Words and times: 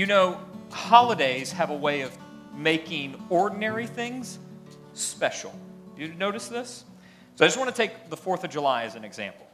You 0.00 0.06
know, 0.06 0.40
holidays 0.70 1.52
have 1.52 1.68
a 1.68 1.76
way 1.76 2.00
of 2.00 2.16
making 2.54 3.22
ordinary 3.28 3.86
things 3.86 4.38
special. 4.94 5.54
You 5.94 6.14
notice 6.14 6.48
this? 6.48 6.86
So 7.36 7.44
I 7.44 7.48
just 7.48 7.58
want 7.58 7.68
to 7.68 7.76
take 7.76 8.08
the 8.08 8.16
4th 8.16 8.42
of 8.42 8.48
July 8.48 8.84
as 8.84 8.94
an 8.94 9.04
example. 9.04 9.46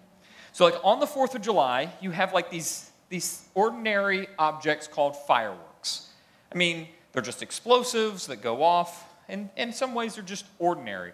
So, 0.53 0.65
like 0.65 0.77
on 0.85 1.01
the 1.01 1.07
4th 1.07 1.35
of 1.35 1.43
July, 1.43 1.93
you 2.01 2.13
have 2.13 2.33
like 2.33 2.49
these, 2.49 2.93
these 3.09 3.43
ordinary 3.55 4.29
objects 4.39 4.87
called 4.87 5.17
fireworks. 5.27 6.11
I 6.53 6.57
mean, 6.57 6.87
they're 7.11 7.23
just 7.23 7.43
explosives 7.43 8.29
that 8.29 8.41
go 8.41 8.63
off, 8.63 9.05
and 9.29 9.51
in 9.57 9.73
some 9.73 9.95
ways, 9.95 10.15
they're 10.15 10.23
just 10.23 10.45
ordinary. 10.61 11.13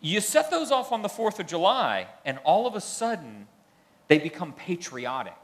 You 0.00 0.22
set 0.22 0.50
those 0.50 0.70
off 0.70 0.92
on 0.92 1.02
the 1.02 1.10
4th 1.10 1.40
of 1.40 1.46
July, 1.46 2.06
and 2.24 2.38
all 2.42 2.66
of 2.66 2.74
a 2.74 2.80
sudden, 2.80 3.48
they 4.08 4.16
become 4.16 4.54
patriotic. 4.54 5.41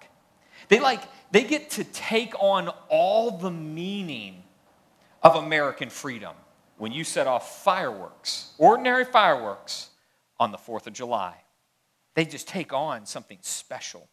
They 0.68 0.80
like, 0.80 1.02
they 1.30 1.44
get 1.44 1.70
to 1.72 1.84
take 1.84 2.34
on 2.38 2.68
all 2.88 3.32
the 3.32 3.50
meaning 3.50 4.42
of 5.22 5.36
American 5.36 5.90
freedom 5.90 6.34
when 6.76 6.92
you 6.92 7.04
set 7.04 7.26
off 7.26 7.62
fireworks, 7.64 8.52
ordinary 8.58 9.04
fireworks, 9.04 9.88
on 10.40 10.52
the 10.52 10.58
4th 10.58 10.86
of 10.86 10.92
July. 10.92 11.34
They 12.14 12.24
just 12.24 12.48
take 12.48 12.72
on 12.72 13.06
something 13.06 13.38
special. 13.40 14.08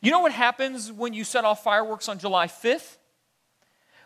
You 0.00 0.10
know 0.10 0.20
what 0.20 0.32
happens 0.32 0.90
when 0.92 1.12
you 1.14 1.24
set 1.24 1.44
off 1.44 1.64
fireworks 1.64 2.08
on 2.08 2.18
July 2.18 2.46
5th? 2.46 2.96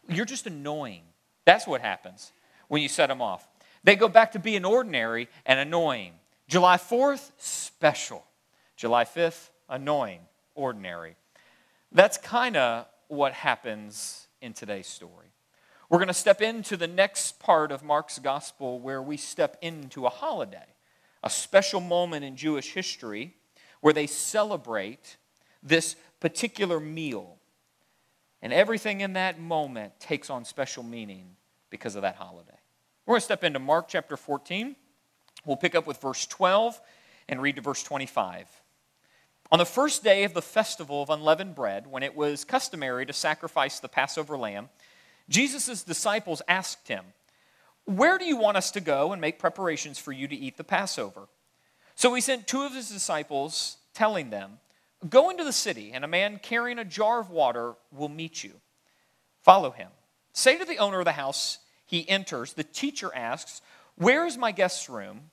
You're 0.09 0.25
just 0.25 0.47
annoying. 0.47 1.03
That's 1.45 1.67
what 1.67 1.81
happens 1.81 2.33
when 2.69 2.83
you 2.83 2.89
set 2.89 3.09
them 3.09 3.21
off. 3.21 3.47
They 3.85 3.97
go 3.97 4.09
back 4.09 4.33
to 4.33 4.39
being 4.39 4.65
ordinary 4.65 5.29
and 5.47 5.59
annoying. 5.59 6.13
July 6.47 6.77
4th, 6.77 7.31
special. 7.39 8.25
July 8.77 9.05
5th, 9.05 9.51
annoying, 9.69 10.21
ordinary. 10.55 11.17
That's 11.93 12.19
kind 12.19 12.57
of 12.57 12.87
what 13.09 13.33
happens 13.33 14.27
in 14.41 14.53
today's 14.53 14.87
story. 14.87 15.33
We're 15.89 15.99
going 15.99 16.09
to 16.09 16.15
step 16.15 16.43
into 16.43 16.77
the 16.77 16.87
next 16.87 17.41
part 17.41 17.73
of 17.73 17.83
Mark's 17.83 18.19
gospel 18.19 18.79
where 18.79 19.01
we 19.01 19.17
step 19.17 19.57
into 19.63 20.05
a 20.05 20.11
holiday, 20.11 20.67
a 21.25 21.31
special 21.31 21.81
moment 21.81 22.25
in 22.25 22.37
Jewish 22.37 22.75
history 22.75 23.35
where 23.81 23.95
they 23.95 24.07
celebrate 24.07 25.17
this 25.63 25.97
particular 26.21 26.79
meal. 26.79 27.37
And 28.43 28.53
everything 28.53 29.01
in 29.01 29.15
that 29.15 29.41
moment 29.41 29.99
takes 29.99 30.29
on 30.29 30.45
special 30.45 30.83
meaning 30.83 31.37
because 31.71 31.97
of 31.97 32.03
that 32.03 32.17
holiday. 32.17 32.59
We're 33.07 33.13
going 33.13 33.21
to 33.21 33.25
step 33.25 33.45
into 33.45 33.59
Mark 33.59 33.89
chapter 33.89 34.17
14. 34.17 34.77
We'll 35.47 35.57
pick 35.57 35.75
up 35.75 35.87
with 35.87 36.01
verse 36.01 36.27
12 36.27 36.79
and 37.29 37.41
read 37.41 37.57
to 37.57 37.63
verse 37.63 37.83
25. 37.83 38.47
On 39.51 39.59
the 39.59 39.65
first 39.65 40.05
day 40.05 40.25
of 40.25 40.35
the 40.35 40.43
festival 40.43 41.03
of 41.03 41.09
unleavened 41.09 41.55
bread, 41.55 41.87
when 41.87 42.03
it 42.03 42.15
was 42.15 42.45
customary 42.45 43.07
to 43.07 43.15
sacrifice 43.15 43.81
the 43.81 43.89
Passover 43.89 44.37
lamb, 44.37 44.69
Jesus' 45.31 45.83
disciples 45.83 46.43
asked 46.47 46.89
him, 46.89 47.05
Where 47.87 48.19
do 48.19 48.27
you 48.27 48.37
want 48.37 48.59
us 48.59 48.71
to 48.73 48.81
go 48.81 49.13
and 49.13 49.21
make 49.23 49.39
preparations 49.39 49.99
for 49.99 50.13
you 50.13 50.29
to 50.29 50.37
eat 50.37 50.59
the 50.59 50.65
Passover? 50.65 51.29
So 51.95 52.13
he 52.13 52.21
sent 52.21 52.47
two 52.47 52.63
of 52.63 52.75
his 52.75 52.91
disciples, 52.91 53.79
telling 53.95 54.29
them, 54.29 54.59
Go 55.09 55.31
into 55.31 55.45
the 55.45 55.53
city, 55.53 55.93
and 55.95 56.05
a 56.05 56.09
man 56.09 56.41
carrying 56.43 56.79
a 56.79 56.85
jar 56.85 57.19
of 57.19 57.31
water 57.31 57.75
will 57.91 58.09
meet 58.11 58.45
you. 58.45 58.53
Follow 59.43 59.71
him. 59.71 59.89
Say 60.35 60.59
to 60.59 60.65
the 60.67 60.79
owner 60.79 60.99
of 60.99 61.07
the 61.07 61.13
house, 61.13 61.59
he 61.87 62.07
enters, 62.07 62.53
the 62.53 62.65
teacher 62.65 63.11
asks, 63.15 63.63
Where 63.97 64.27
is 64.27 64.37
my 64.37 64.53
guest's 64.53 64.91
room 64.91 65.31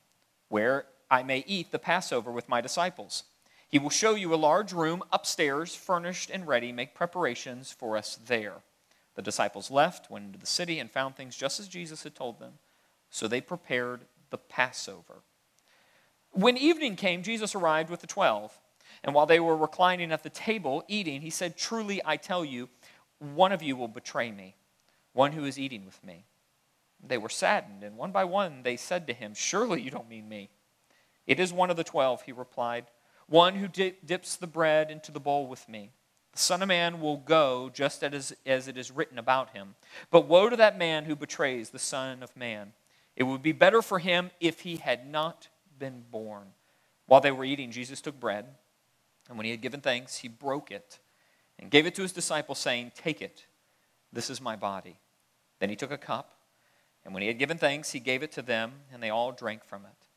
where 0.48 0.86
I 1.12 1.24
may 1.24 1.44
eat 1.48 1.72
the 1.72 1.80
Passover 1.80 2.32
with 2.32 2.48
my 2.48 2.62
disciples? 2.62 3.24
He 3.68 3.80
will 3.80 3.90
show 3.90 4.16
you 4.16 4.34
a 4.34 4.36
large 4.36 4.74
room 4.74 5.04
upstairs, 5.12 5.76
furnished 5.76 6.30
and 6.30 6.48
ready. 6.48 6.72
Make 6.72 6.96
preparations 6.96 7.72
for 7.72 7.98
us 7.98 8.18
there. 8.28 8.62
The 9.16 9.22
disciples 9.22 9.72
left, 9.72 10.12
went 10.12 10.26
into 10.26 10.40
the 10.40 10.46
city, 10.46 10.80
and 10.80 10.92
found 10.92 11.16
things 11.16 11.36
just 11.36 11.60
as 11.60 11.68
Jesus 11.68 12.04
had 12.04 12.16
told 12.16 12.40
them. 12.40 12.54
So 13.10 13.28
they 13.28 13.42
prepared 13.42 14.02
the 14.30 14.38
Passover. 14.38 15.22
When 16.32 16.58
evening 16.58 16.96
came, 16.96 17.24
Jesus 17.24 17.56
arrived 17.56 17.90
with 17.90 18.02
the 18.02 18.08
twelve. 18.08 18.60
And 19.04 19.14
while 19.14 19.26
they 19.26 19.40
were 19.40 19.58
reclining 19.58 20.12
at 20.12 20.24
the 20.24 20.30
table 20.30 20.84
eating, 20.88 21.22
he 21.22 21.30
said, 21.30 21.58
Truly 21.58 22.02
I 22.06 22.18
tell 22.18 22.44
you, 22.44 22.70
one 23.20 23.52
of 23.52 23.62
you 23.62 23.76
will 23.76 23.88
betray 23.88 24.32
me, 24.32 24.56
one 25.14 25.32
who 25.32 25.46
is 25.46 25.60
eating 25.60 25.86
with 25.86 26.04
me. 26.04 26.26
They 27.06 27.18
were 27.18 27.30
saddened, 27.30 27.84
and 27.84 27.98
one 27.98 28.12
by 28.12 28.24
one 28.24 28.64
they 28.64 28.78
said 28.78 29.06
to 29.08 29.14
him, 29.14 29.34
Surely 29.36 29.82
you 29.82 29.92
don't 29.92 30.10
mean 30.10 30.28
me. 30.28 30.50
It 31.28 31.40
is 31.40 31.54
one 31.54 31.70
of 31.70 31.78
the 31.78 31.84
twelve, 31.84 32.24
he 32.24 32.32
replied 32.32 32.86
one 33.28 33.56
who 33.56 33.68
dips 33.68 34.36
the 34.36 34.48
bread 34.48 34.92
into 34.92 35.12
the 35.12 35.20
bowl 35.20 35.48
with 35.48 35.68
me. 35.68 35.92
The 36.34 36.40
Son 36.40 36.62
of 36.62 36.68
Man 36.68 37.00
will 37.00 37.18
go 37.18 37.72
just 37.74 38.04
as, 38.04 38.36
as 38.46 38.68
it 38.68 38.78
is 38.78 38.92
written 38.92 39.18
about 39.18 39.52
him. 39.52 39.76
But 40.12 40.28
woe 40.28 40.50
to 40.50 40.58
that 40.58 40.78
man 40.78 41.06
who 41.06 41.16
betrays 41.16 41.70
the 41.70 41.80
Son 41.80 42.22
of 42.22 42.36
Man. 42.36 42.74
It 43.16 43.24
would 43.24 43.42
be 43.42 43.54
better 43.54 43.82
for 43.82 44.00
him 44.00 44.32
if 44.42 44.62
he 44.62 44.76
had 44.76 45.10
not 45.10 45.48
been 45.80 46.04
born. 46.12 46.48
While 47.08 47.22
they 47.22 47.32
were 47.32 47.46
eating, 47.46 47.72
Jesus 47.72 48.02
took 48.02 48.20
bread, 48.20 48.46
and 49.30 49.38
when 49.38 49.46
he 49.46 49.52
had 49.52 49.62
given 49.62 49.80
thanks, 49.80 50.18
he 50.18 50.28
broke 50.28 50.72
it 50.72 51.00
and 51.58 51.72
gave 51.72 51.86
it 51.86 51.96
to 51.96 52.02
his 52.02 52.12
disciples, 52.12 52.60
saying, 52.60 52.92
Take 52.96 53.22
it, 53.22 53.46
this 54.12 54.30
is 54.30 54.42
my 54.42 54.56
body. 54.56 54.98
Then 55.60 55.70
he 55.70 55.76
took 55.76 55.92
a 55.92 55.98
cup, 55.98 56.36
and 57.06 57.14
when 57.14 57.22
he 57.22 57.28
had 57.28 57.40
given 57.40 57.58
thanks, 57.58 57.92
he 57.92 58.00
gave 58.00 58.24
it 58.24 58.32
to 58.34 58.42
them, 58.42 58.74
and 58.92 59.02
they 59.02 59.10
all 59.10 59.32
drank 59.32 59.64
from 59.64 59.86
it. 59.86 60.08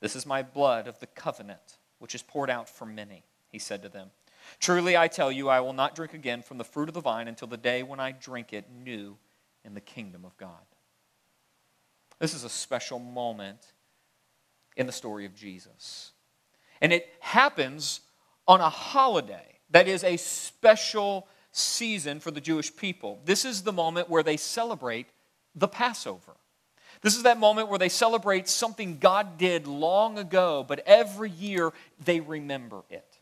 This 0.00 0.16
is 0.16 0.24
my 0.24 0.42
blood 0.42 0.86
of 0.86 1.00
the 1.00 1.06
covenant 1.06 1.76
which 2.00 2.14
is 2.14 2.22
poured 2.22 2.50
out 2.50 2.68
for 2.68 2.84
many, 2.84 3.22
he 3.48 3.58
said 3.58 3.82
to 3.82 3.88
them. 3.88 4.10
Truly 4.58 4.96
I 4.96 5.06
tell 5.06 5.30
you, 5.30 5.48
I 5.48 5.60
will 5.60 5.72
not 5.72 5.94
drink 5.94 6.14
again 6.14 6.42
from 6.42 6.58
the 6.58 6.64
fruit 6.64 6.88
of 6.88 6.94
the 6.94 7.00
vine 7.00 7.28
until 7.28 7.46
the 7.46 7.56
day 7.56 7.82
when 7.82 8.00
I 8.00 8.10
drink 8.10 8.52
it 8.52 8.66
new 8.70 9.16
in 9.64 9.74
the 9.74 9.80
kingdom 9.80 10.24
of 10.24 10.36
God. 10.36 10.64
This 12.18 12.34
is 12.34 12.44
a 12.44 12.48
special 12.48 12.98
moment 12.98 13.72
in 14.76 14.86
the 14.86 14.92
story 14.92 15.24
of 15.24 15.34
Jesus. 15.34 16.12
And 16.80 16.92
it 16.92 17.08
happens 17.20 18.00
on 18.48 18.60
a 18.60 18.68
holiday 18.68 19.58
that 19.70 19.86
is 19.86 20.02
a 20.02 20.16
special 20.16 21.28
season 21.52 22.20
for 22.20 22.30
the 22.30 22.40
Jewish 22.40 22.74
people. 22.74 23.20
This 23.24 23.44
is 23.44 23.62
the 23.62 23.72
moment 23.72 24.08
where 24.08 24.22
they 24.22 24.36
celebrate 24.36 25.06
the 25.54 25.68
Passover. 25.68 26.36
This 27.02 27.16
is 27.16 27.22
that 27.22 27.38
moment 27.38 27.68
where 27.68 27.78
they 27.78 27.88
celebrate 27.88 28.48
something 28.48 28.98
God 28.98 29.38
did 29.38 29.66
long 29.66 30.18
ago, 30.18 30.64
but 30.66 30.82
every 30.86 31.30
year 31.30 31.72
they 32.04 32.20
remember 32.20 32.82
it. 32.90 33.20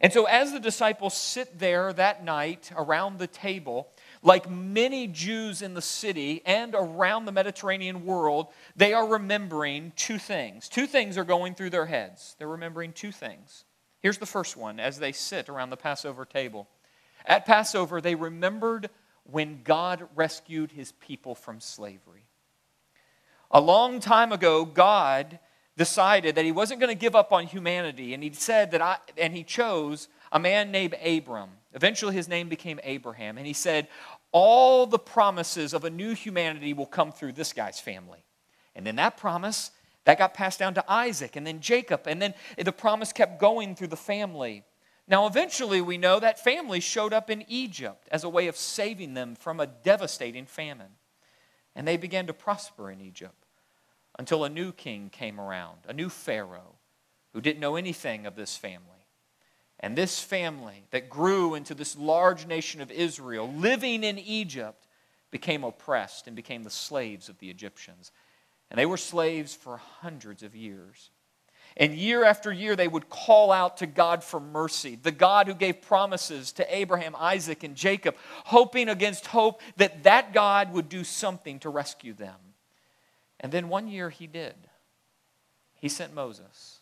And 0.00 0.12
so, 0.12 0.26
as 0.26 0.52
the 0.52 0.60
disciples 0.60 1.14
sit 1.14 1.58
there 1.58 1.92
that 1.94 2.24
night 2.24 2.70
around 2.76 3.18
the 3.18 3.26
table, 3.26 3.88
like 4.22 4.50
many 4.50 5.06
Jews 5.06 5.62
in 5.62 5.72
the 5.72 5.80
city 5.80 6.42
and 6.44 6.74
around 6.74 7.24
the 7.24 7.32
Mediterranean 7.32 8.04
world, 8.04 8.48
they 8.76 8.92
are 8.92 9.06
remembering 9.06 9.92
two 9.96 10.18
things. 10.18 10.68
Two 10.68 10.86
things 10.86 11.16
are 11.16 11.24
going 11.24 11.54
through 11.54 11.70
their 11.70 11.86
heads. 11.86 12.36
They're 12.38 12.48
remembering 12.48 12.92
two 12.92 13.12
things. 13.12 13.64
Here's 14.00 14.18
the 14.18 14.26
first 14.26 14.56
one 14.56 14.78
as 14.78 14.98
they 14.98 15.12
sit 15.12 15.48
around 15.48 15.70
the 15.70 15.76
Passover 15.78 16.26
table. 16.26 16.68
At 17.24 17.46
Passover, 17.46 18.02
they 18.02 18.14
remembered 18.14 18.90
when 19.22 19.62
God 19.62 20.06
rescued 20.14 20.72
his 20.72 20.92
people 20.92 21.34
from 21.34 21.60
slavery. 21.60 22.23
A 23.54 23.60
long 23.60 24.00
time 24.00 24.32
ago, 24.32 24.64
God 24.64 25.38
decided 25.76 26.34
that 26.34 26.44
he 26.44 26.50
wasn't 26.50 26.80
going 26.80 26.92
to 26.92 27.00
give 27.00 27.14
up 27.14 27.32
on 27.32 27.46
humanity, 27.46 28.12
and 28.12 28.20
he 28.20 28.32
said 28.32 28.72
that 28.72 28.82
I, 28.82 28.96
and 29.16 29.32
he 29.32 29.44
chose 29.44 30.08
a 30.32 30.40
man 30.40 30.72
named 30.72 30.96
Abram. 31.00 31.50
Eventually, 31.72 32.16
his 32.16 32.26
name 32.26 32.48
became 32.48 32.80
Abraham, 32.82 33.38
and 33.38 33.46
he 33.46 33.52
said, 33.52 33.86
All 34.32 34.86
the 34.86 34.98
promises 34.98 35.72
of 35.72 35.84
a 35.84 35.90
new 35.90 36.14
humanity 36.14 36.74
will 36.74 36.86
come 36.86 37.12
through 37.12 37.32
this 37.32 37.52
guy's 37.52 37.78
family. 37.78 38.24
And 38.74 38.84
then 38.84 38.96
that 38.96 39.16
promise, 39.16 39.70
that 40.04 40.18
got 40.18 40.34
passed 40.34 40.58
down 40.58 40.74
to 40.74 40.92
Isaac, 40.92 41.36
and 41.36 41.46
then 41.46 41.60
Jacob, 41.60 42.08
and 42.08 42.20
then 42.20 42.34
the 42.58 42.72
promise 42.72 43.12
kept 43.12 43.38
going 43.38 43.76
through 43.76 43.86
the 43.86 43.96
family. 43.96 44.64
Now, 45.06 45.28
eventually, 45.28 45.80
we 45.80 45.96
know 45.96 46.18
that 46.18 46.42
family 46.42 46.80
showed 46.80 47.12
up 47.12 47.30
in 47.30 47.44
Egypt 47.46 48.08
as 48.10 48.24
a 48.24 48.28
way 48.28 48.48
of 48.48 48.56
saving 48.56 49.14
them 49.14 49.36
from 49.36 49.60
a 49.60 49.68
devastating 49.68 50.46
famine. 50.46 50.96
And 51.76 51.86
they 51.86 51.96
began 51.96 52.26
to 52.28 52.32
prosper 52.32 52.90
in 52.90 53.00
Egypt 53.00 53.43
until 54.18 54.44
a 54.44 54.48
new 54.48 54.72
king 54.72 55.10
came 55.10 55.40
around, 55.40 55.78
a 55.88 55.92
new 55.92 56.08
Pharaoh 56.08 56.76
who 57.32 57.40
didn't 57.40 57.60
know 57.60 57.76
anything 57.76 58.26
of 58.26 58.36
this 58.36 58.56
family. 58.56 58.88
And 59.80 59.96
this 59.96 60.20
family 60.20 60.84
that 60.92 61.10
grew 61.10 61.54
into 61.54 61.74
this 61.74 61.96
large 61.96 62.46
nation 62.46 62.80
of 62.80 62.90
Israel, 62.90 63.52
living 63.52 64.04
in 64.04 64.18
Egypt, 64.18 64.86
became 65.30 65.64
oppressed 65.64 66.26
and 66.26 66.36
became 66.36 66.62
the 66.62 66.70
slaves 66.70 67.28
of 67.28 67.38
the 67.38 67.50
Egyptians. 67.50 68.12
And 68.70 68.78
they 68.78 68.86
were 68.86 68.96
slaves 68.96 69.52
for 69.54 69.78
hundreds 70.00 70.42
of 70.42 70.54
years. 70.54 71.10
And 71.76 71.92
year 71.94 72.24
after 72.24 72.52
year, 72.52 72.76
they 72.76 72.86
would 72.86 73.08
call 73.08 73.50
out 73.50 73.78
to 73.78 73.86
God 73.86 74.22
for 74.22 74.38
mercy, 74.38 74.94
the 74.94 75.10
God 75.10 75.48
who 75.48 75.54
gave 75.54 75.82
promises 75.82 76.52
to 76.52 76.74
Abraham, 76.74 77.16
Isaac, 77.18 77.64
and 77.64 77.74
Jacob, 77.74 78.14
hoping 78.44 78.88
against 78.88 79.26
hope 79.26 79.60
that 79.76 80.04
that 80.04 80.32
God 80.32 80.72
would 80.72 80.88
do 80.88 81.02
something 81.02 81.58
to 81.60 81.68
rescue 81.68 82.12
them. 82.12 82.36
And 83.40 83.52
then 83.52 83.68
one 83.68 83.88
year 83.88 84.10
he 84.10 84.26
did. 84.26 84.54
He 85.74 85.88
sent 85.88 86.14
Moses. 86.14 86.80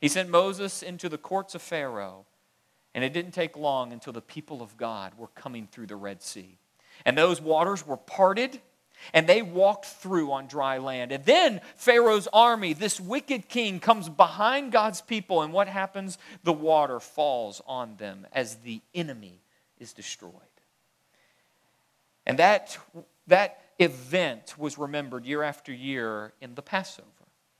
He 0.00 0.08
sent 0.08 0.30
Moses 0.30 0.82
into 0.82 1.08
the 1.08 1.18
courts 1.18 1.54
of 1.54 1.62
Pharaoh. 1.62 2.26
And 2.94 3.04
it 3.04 3.12
didn't 3.12 3.32
take 3.32 3.56
long 3.56 3.92
until 3.92 4.12
the 4.12 4.20
people 4.20 4.62
of 4.62 4.76
God 4.76 5.12
were 5.16 5.28
coming 5.28 5.68
through 5.70 5.86
the 5.86 5.96
Red 5.96 6.22
Sea. 6.22 6.58
And 7.04 7.16
those 7.16 7.40
waters 7.40 7.86
were 7.86 7.96
parted, 7.96 8.60
and 9.14 9.26
they 9.26 9.42
walked 9.42 9.86
through 9.86 10.32
on 10.32 10.46
dry 10.46 10.78
land. 10.78 11.12
And 11.12 11.24
then 11.24 11.60
Pharaoh's 11.76 12.28
army, 12.32 12.72
this 12.72 13.00
wicked 13.00 13.48
king, 13.48 13.78
comes 13.78 14.08
behind 14.08 14.72
God's 14.72 15.00
people, 15.00 15.42
and 15.42 15.52
what 15.52 15.68
happens? 15.68 16.18
The 16.42 16.52
water 16.52 16.98
falls 16.98 17.62
on 17.66 17.96
them 17.96 18.26
as 18.32 18.56
the 18.56 18.80
enemy 18.94 19.40
is 19.78 19.92
destroyed. 19.92 20.32
And 22.26 22.38
that, 22.38 22.78
that 23.26 23.60
event 23.78 24.54
was 24.58 24.78
remembered 24.78 25.24
year 25.24 25.42
after 25.42 25.72
year 25.72 26.32
in 26.40 26.54
the 26.54 26.62
Passover 26.62 27.08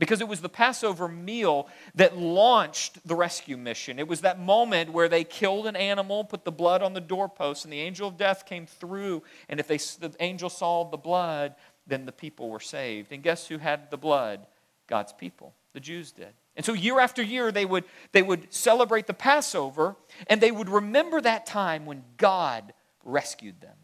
because 0.00 0.22
it 0.22 0.26
was 0.26 0.40
the 0.40 0.48
Passover 0.48 1.06
meal 1.06 1.68
that 1.94 2.16
launched 2.16 3.06
the 3.06 3.14
rescue 3.14 3.58
mission. 3.58 3.98
It 3.98 4.08
was 4.08 4.22
that 4.22 4.40
moment 4.40 4.92
where 4.92 5.10
they 5.10 5.24
killed 5.24 5.66
an 5.66 5.76
animal, 5.76 6.24
put 6.24 6.44
the 6.44 6.50
blood 6.50 6.82
on 6.82 6.94
the 6.94 7.02
doorpost, 7.02 7.64
and 7.64 7.72
the 7.72 7.80
angel 7.80 8.08
of 8.08 8.16
death 8.16 8.46
came 8.46 8.66
through. 8.66 9.22
And 9.48 9.60
if 9.60 9.68
they, 9.68 9.76
the 9.76 10.16
angel 10.18 10.48
saw 10.48 10.84
the 10.84 10.96
blood, 10.96 11.54
then 11.86 12.06
the 12.06 12.12
people 12.12 12.48
were 12.48 12.60
saved. 12.60 13.12
And 13.12 13.22
guess 13.22 13.46
who 13.46 13.58
had 13.58 13.90
the 13.90 13.98
blood? 13.98 14.46
God's 14.86 15.12
people. 15.12 15.54
The 15.74 15.80
Jews 15.80 16.12
did. 16.12 16.32
And 16.56 16.64
so 16.64 16.72
year 16.72 16.98
after 16.98 17.22
year, 17.22 17.52
they 17.52 17.66
would, 17.66 17.84
they 18.12 18.22
would 18.22 18.52
celebrate 18.52 19.06
the 19.06 19.14
Passover, 19.14 19.96
and 20.26 20.40
they 20.40 20.50
would 20.50 20.70
remember 20.70 21.20
that 21.20 21.44
time 21.44 21.84
when 21.84 22.02
God 22.16 22.72
rescued 23.04 23.60
them. 23.60 23.76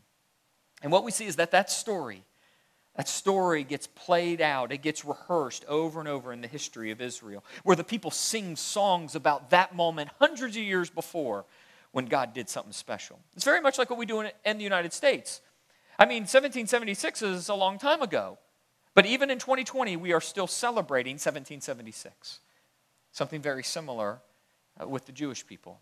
And 0.86 0.92
what 0.92 1.02
we 1.02 1.10
see 1.10 1.26
is 1.26 1.34
that 1.34 1.50
that 1.50 1.68
story 1.68 2.22
that 2.94 3.08
story 3.08 3.64
gets 3.64 3.88
played 3.88 4.40
out, 4.40 4.70
it 4.70 4.82
gets 4.82 5.04
rehearsed 5.04 5.64
over 5.66 5.98
and 5.98 6.08
over 6.08 6.32
in 6.32 6.40
the 6.40 6.48
history 6.48 6.92
of 6.92 7.00
Israel, 7.00 7.44
where 7.64 7.74
the 7.74 7.82
people 7.82 8.12
sing 8.12 8.54
songs 8.54 9.16
about 9.16 9.50
that 9.50 9.74
moment 9.74 10.10
hundreds 10.20 10.56
of 10.56 10.62
years 10.62 10.88
before 10.88 11.44
when 11.90 12.06
God 12.06 12.32
did 12.34 12.48
something 12.48 12.72
special. 12.72 13.18
It's 13.34 13.44
very 13.44 13.60
much 13.60 13.78
like 13.78 13.90
what 13.90 13.98
we 13.98 14.06
do 14.06 14.20
in, 14.20 14.30
in 14.44 14.58
the 14.58 14.64
United 14.64 14.92
States. 14.92 15.40
I 15.98 16.06
mean, 16.06 16.22
1776 16.22 17.20
is 17.20 17.48
a 17.48 17.54
long 17.54 17.78
time 17.78 18.00
ago, 18.00 18.38
but 18.94 19.06
even 19.06 19.28
in 19.28 19.40
2020, 19.40 19.96
we 19.96 20.12
are 20.12 20.20
still 20.20 20.46
celebrating 20.46 21.14
1776. 21.14 22.38
Something 23.10 23.42
very 23.42 23.64
similar 23.64 24.20
uh, 24.80 24.86
with 24.86 25.04
the 25.04 25.12
Jewish 25.12 25.46
people 25.46 25.80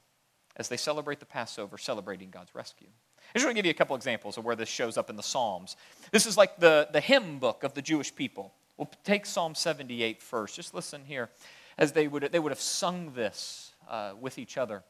as 0.57 0.69
they 0.69 0.79
celebrate 0.79 1.21
the 1.21 1.27
Passover, 1.27 1.79
celebrating 1.79 2.31
God's 2.31 2.55
rescue. 2.55 2.89
I 3.35 3.39
just 3.39 3.47
want 3.47 3.57
to 3.57 3.59
give 3.59 3.67
you 3.67 3.73
a 3.73 3.75
couple 3.75 3.97
examples 3.97 4.39
of 4.39 4.45
where 4.45 4.55
this 4.55 4.69
shows 4.69 4.97
up 4.97 5.11
in 5.11 5.17
the 5.17 5.23
Psalms. 5.23 5.77
This 6.13 6.25
is 6.25 6.37
like 6.37 6.61
the, 6.61 6.89
the 6.93 7.01
hymn 7.01 7.41
book 7.41 7.65
of 7.65 7.75
the 7.75 7.83
Jewish 7.83 8.15
people. 8.15 8.53
We'll 8.77 8.89
take 9.03 9.27
Psalm 9.27 9.57
78 9.57 10.23
first. 10.23 10.55
Just 10.55 10.73
listen 10.73 11.03
here 11.05 11.31
as 11.77 11.91
they 11.91 12.07
would, 12.07 12.31
they 12.31 12.39
would 12.39 12.53
have 12.53 12.61
sung 12.61 13.13
this 13.17 13.73
uh, 13.91 14.13
with 14.21 14.39
each 14.39 14.57
other. 14.57 14.85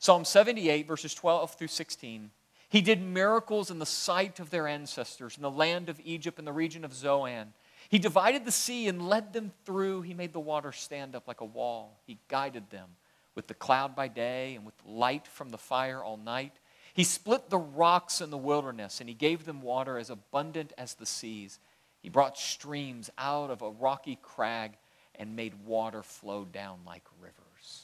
Psalm 0.00 0.24
78, 0.24 0.88
verses 0.88 1.14
12 1.14 1.54
through 1.54 1.68
16. 1.68 2.30
He 2.68 2.80
did 2.80 3.00
miracles 3.00 3.70
in 3.70 3.78
the 3.78 3.86
sight 3.86 4.40
of 4.40 4.50
their 4.50 4.66
ancestors 4.66 5.36
in 5.36 5.42
the 5.42 5.50
land 5.50 5.88
of 5.88 6.00
Egypt 6.04 6.40
in 6.40 6.44
the 6.44 6.52
region 6.52 6.84
of 6.84 6.92
Zoan. 6.92 7.52
He 7.88 8.00
divided 8.00 8.44
the 8.44 8.50
sea 8.50 8.88
and 8.88 9.08
led 9.08 9.32
them 9.32 9.52
through. 9.64 10.02
He 10.02 10.14
made 10.14 10.32
the 10.32 10.40
water 10.40 10.72
stand 10.72 11.14
up 11.14 11.28
like 11.28 11.42
a 11.42 11.44
wall. 11.44 12.00
He 12.08 12.18
guided 12.26 12.70
them 12.70 12.88
with 13.36 13.46
the 13.46 13.54
cloud 13.54 13.94
by 13.94 14.08
day 14.08 14.56
and 14.56 14.66
with 14.66 14.74
light 14.84 15.28
from 15.28 15.50
the 15.50 15.58
fire 15.58 16.02
all 16.02 16.16
night. 16.16 16.58
He 16.94 17.04
split 17.04 17.50
the 17.50 17.58
rocks 17.58 18.20
in 18.20 18.30
the 18.30 18.38
wilderness, 18.38 19.00
and 19.00 19.08
he 19.08 19.14
gave 19.14 19.44
them 19.44 19.62
water 19.62 19.98
as 19.98 20.10
abundant 20.10 20.72
as 20.78 20.94
the 20.94 21.06
seas. 21.06 21.58
He 22.00 22.08
brought 22.08 22.38
streams 22.38 23.10
out 23.18 23.50
of 23.50 23.62
a 23.62 23.70
rocky 23.70 24.16
crag 24.22 24.72
and 25.16 25.36
made 25.36 25.54
water 25.66 26.02
flow 26.02 26.44
down 26.44 26.80
like 26.86 27.02
rivers. 27.20 27.82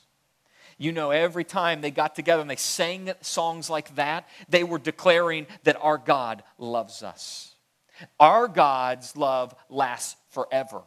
You 0.79 0.93
know, 0.93 1.11
every 1.11 1.45
time 1.45 1.81
they 1.81 1.91
got 1.91 2.15
together 2.15 2.41
and 2.41 2.51
they 2.51 2.57
sang 2.57 3.13
songs 3.21 3.69
like 3.69 3.95
that, 3.97 4.29
they 4.49 4.65
were 4.65 4.79
declaring 4.79 5.47
that 5.65 5.77
our 5.81 5.99
God 5.99 6.43
loves 6.57 7.03
us. 7.03 7.55
Our 8.19 8.49
God's 8.49 9.17
love 9.17 9.55
lasts 9.69 10.17
forever. 10.31 10.83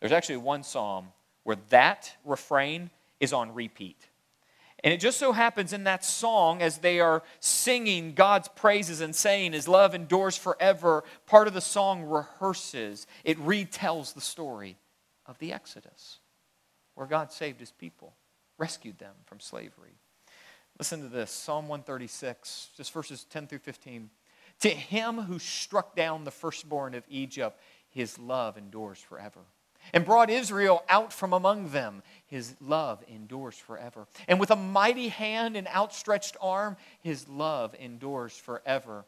There's 0.00 0.12
actually 0.12 0.38
one 0.38 0.62
psalm 0.62 1.08
where 1.42 1.58
that 1.70 2.16
refrain 2.24 2.90
is 3.20 3.32
on 3.32 3.52
repeat. 3.52 4.07
And 4.84 4.94
it 4.94 5.00
just 5.00 5.18
so 5.18 5.32
happens 5.32 5.72
in 5.72 5.84
that 5.84 6.04
song, 6.04 6.62
as 6.62 6.78
they 6.78 7.00
are 7.00 7.22
singing 7.40 8.14
God's 8.14 8.48
praises 8.48 9.00
and 9.00 9.14
saying 9.14 9.52
His 9.52 9.66
love 9.66 9.94
endures 9.94 10.36
forever, 10.36 11.02
part 11.26 11.48
of 11.48 11.54
the 11.54 11.60
song 11.60 12.04
rehearses, 12.04 13.06
it 13.24 13.38
retells 13.38 14.14
the 14.14 14.20
story 14.20 14.76
of 15.26 15.38
the 15.38 15.52
Exodus, 15.52 16.18
where 16.94 17.08
God 17.08 17.32
saved 17.32 17.58
His 17.58 17.72
people, 17.72 18.14
rescued 18.56 18.98
them 18.98 19.14
from 19.26 19.40
slavery. 19.40 19.98
Listen 20.78 21.02
to 21.02 21.08
this 21.08 21.32
Psalm 21.32 21.66
136, 21.66 22.70
just 22.76 22.92
verses 22.92 23.24
10 23.24 23.48
through 23.48 23.58
15. 23.58 24.10
To 24.60 24.68
him 24.68 25.18
who 25.22 25.38
struck 25.38 25.96
down 25.96 26.24
the 26.24 26.30
firstborn 26.30 26.94
of 26.94 27.04
Egypt, 27.08 27.60
his 27.90 28.18
love 28.18 28.56
endures 28.56 28.98
forever 28.98 29.40
and 29.92 30.04
brought 30.04 30.30
Israel 30.30 30.84
out 30.88 31.12
from 31.12 31.32
among 31.32 31.70
them. 31.70 32.02
His 32.26 32.54
love 32.60 33.02
endures 33.08 33.56
forever. 33.56 34.06
And 34.26 34.38
with 34.38 34.50
a 34.50 34.56
mighty 34.56 35.08
hand 35.08 35.56
and 35.56 35.66
outstretched 35.68 36.36
arm, 36.40 36.76
his 37.00 37.28
love 37.28 37.74
endures 37.78 38.36
forever. 38.36 39.04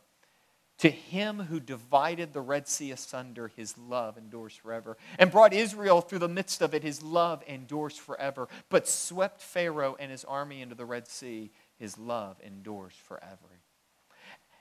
To 0.79 0.89
him 0.89 1.41
who 1.41 1.61
divided 1.61 2.33
the 2.33 2.41
Red 2.41 2.67
Sea 2.67 2.93
asunder, 2.93 3.49
his 3.55 3.77
love 3.77 4.17
endures 4.17 4.55
forever. 4.55 4.97
And 5.19 5.31
brought 5.31 5.53
Israel 5.53 6.01
through 6.01 6.21
the 6.21 6.29
midst 6.29 6.63
of 6.63 6.73
it, 6.73 6.83
his 6.83 7.03
love 7.03 7.43
endures 7.47 7.99
forever. 7.99 8.49
But 8.71 8.89
swept 8.89 9.43
Pharaoh 9.43 9.97
and 10.01 10.11
his 10.11 10.25
army 10.25 10.63
into 10.63 10.75
the 10.75 10.87
Red 10.87 11.07
Sea, 11.07 11.51
his 11.79 11.99
love 11.99 12.39
endures 12.43 12.95
forever. 12.95 13.61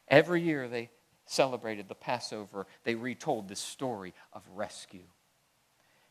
Every 0.09 0.41
year 0.41 0.67
they 0.67 0.89
celebrated 1.25 1.87
the 1.87 1.95
Passover, 1.95 2.67
they 2.83 2.95
retold 2.95 3.47
this 3.47 3.61
story 3.61 4.13
of 4.33 4.43
rescue. 4.53 5.07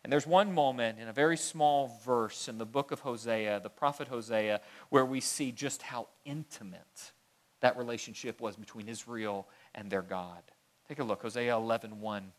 And 0.09 0.13
there's 0.15 0.27
one 0.27 0.55
moment 0.55 0.99
in 0.99 1.07
a 1.07 1.13
very 1.13 1.37
small 1.37 2.01
verse 2.03 2.49
in 2.49 2.57
the 2.57 2.65
book 2.65 2.93
of 2.93 3.01
Hosea, 3.01 3.61
the 3.63 3.69
prophet 3.69 4.09
Hosea, 4.09 4.63
where 4.89 5.05
we 5.05 5.21
see 5.21 5.53
just 5.53 5.83
how 5.83 6.09
intimate 6.25 7.13
that 7.61 7.77
relationship 7.77 8.41
was 8.41 8.57
between 8.57 8.89
Israel 8.89 9.47
and 9.75 9.91
their 9.91 10.01
God. 10.01 10.41
Take 10.89 10.99
a 10.99 11.05
look, 11.05 11.21
Hosea 11.21 11.55
11 11.55 12.01
1. 12.01 12.33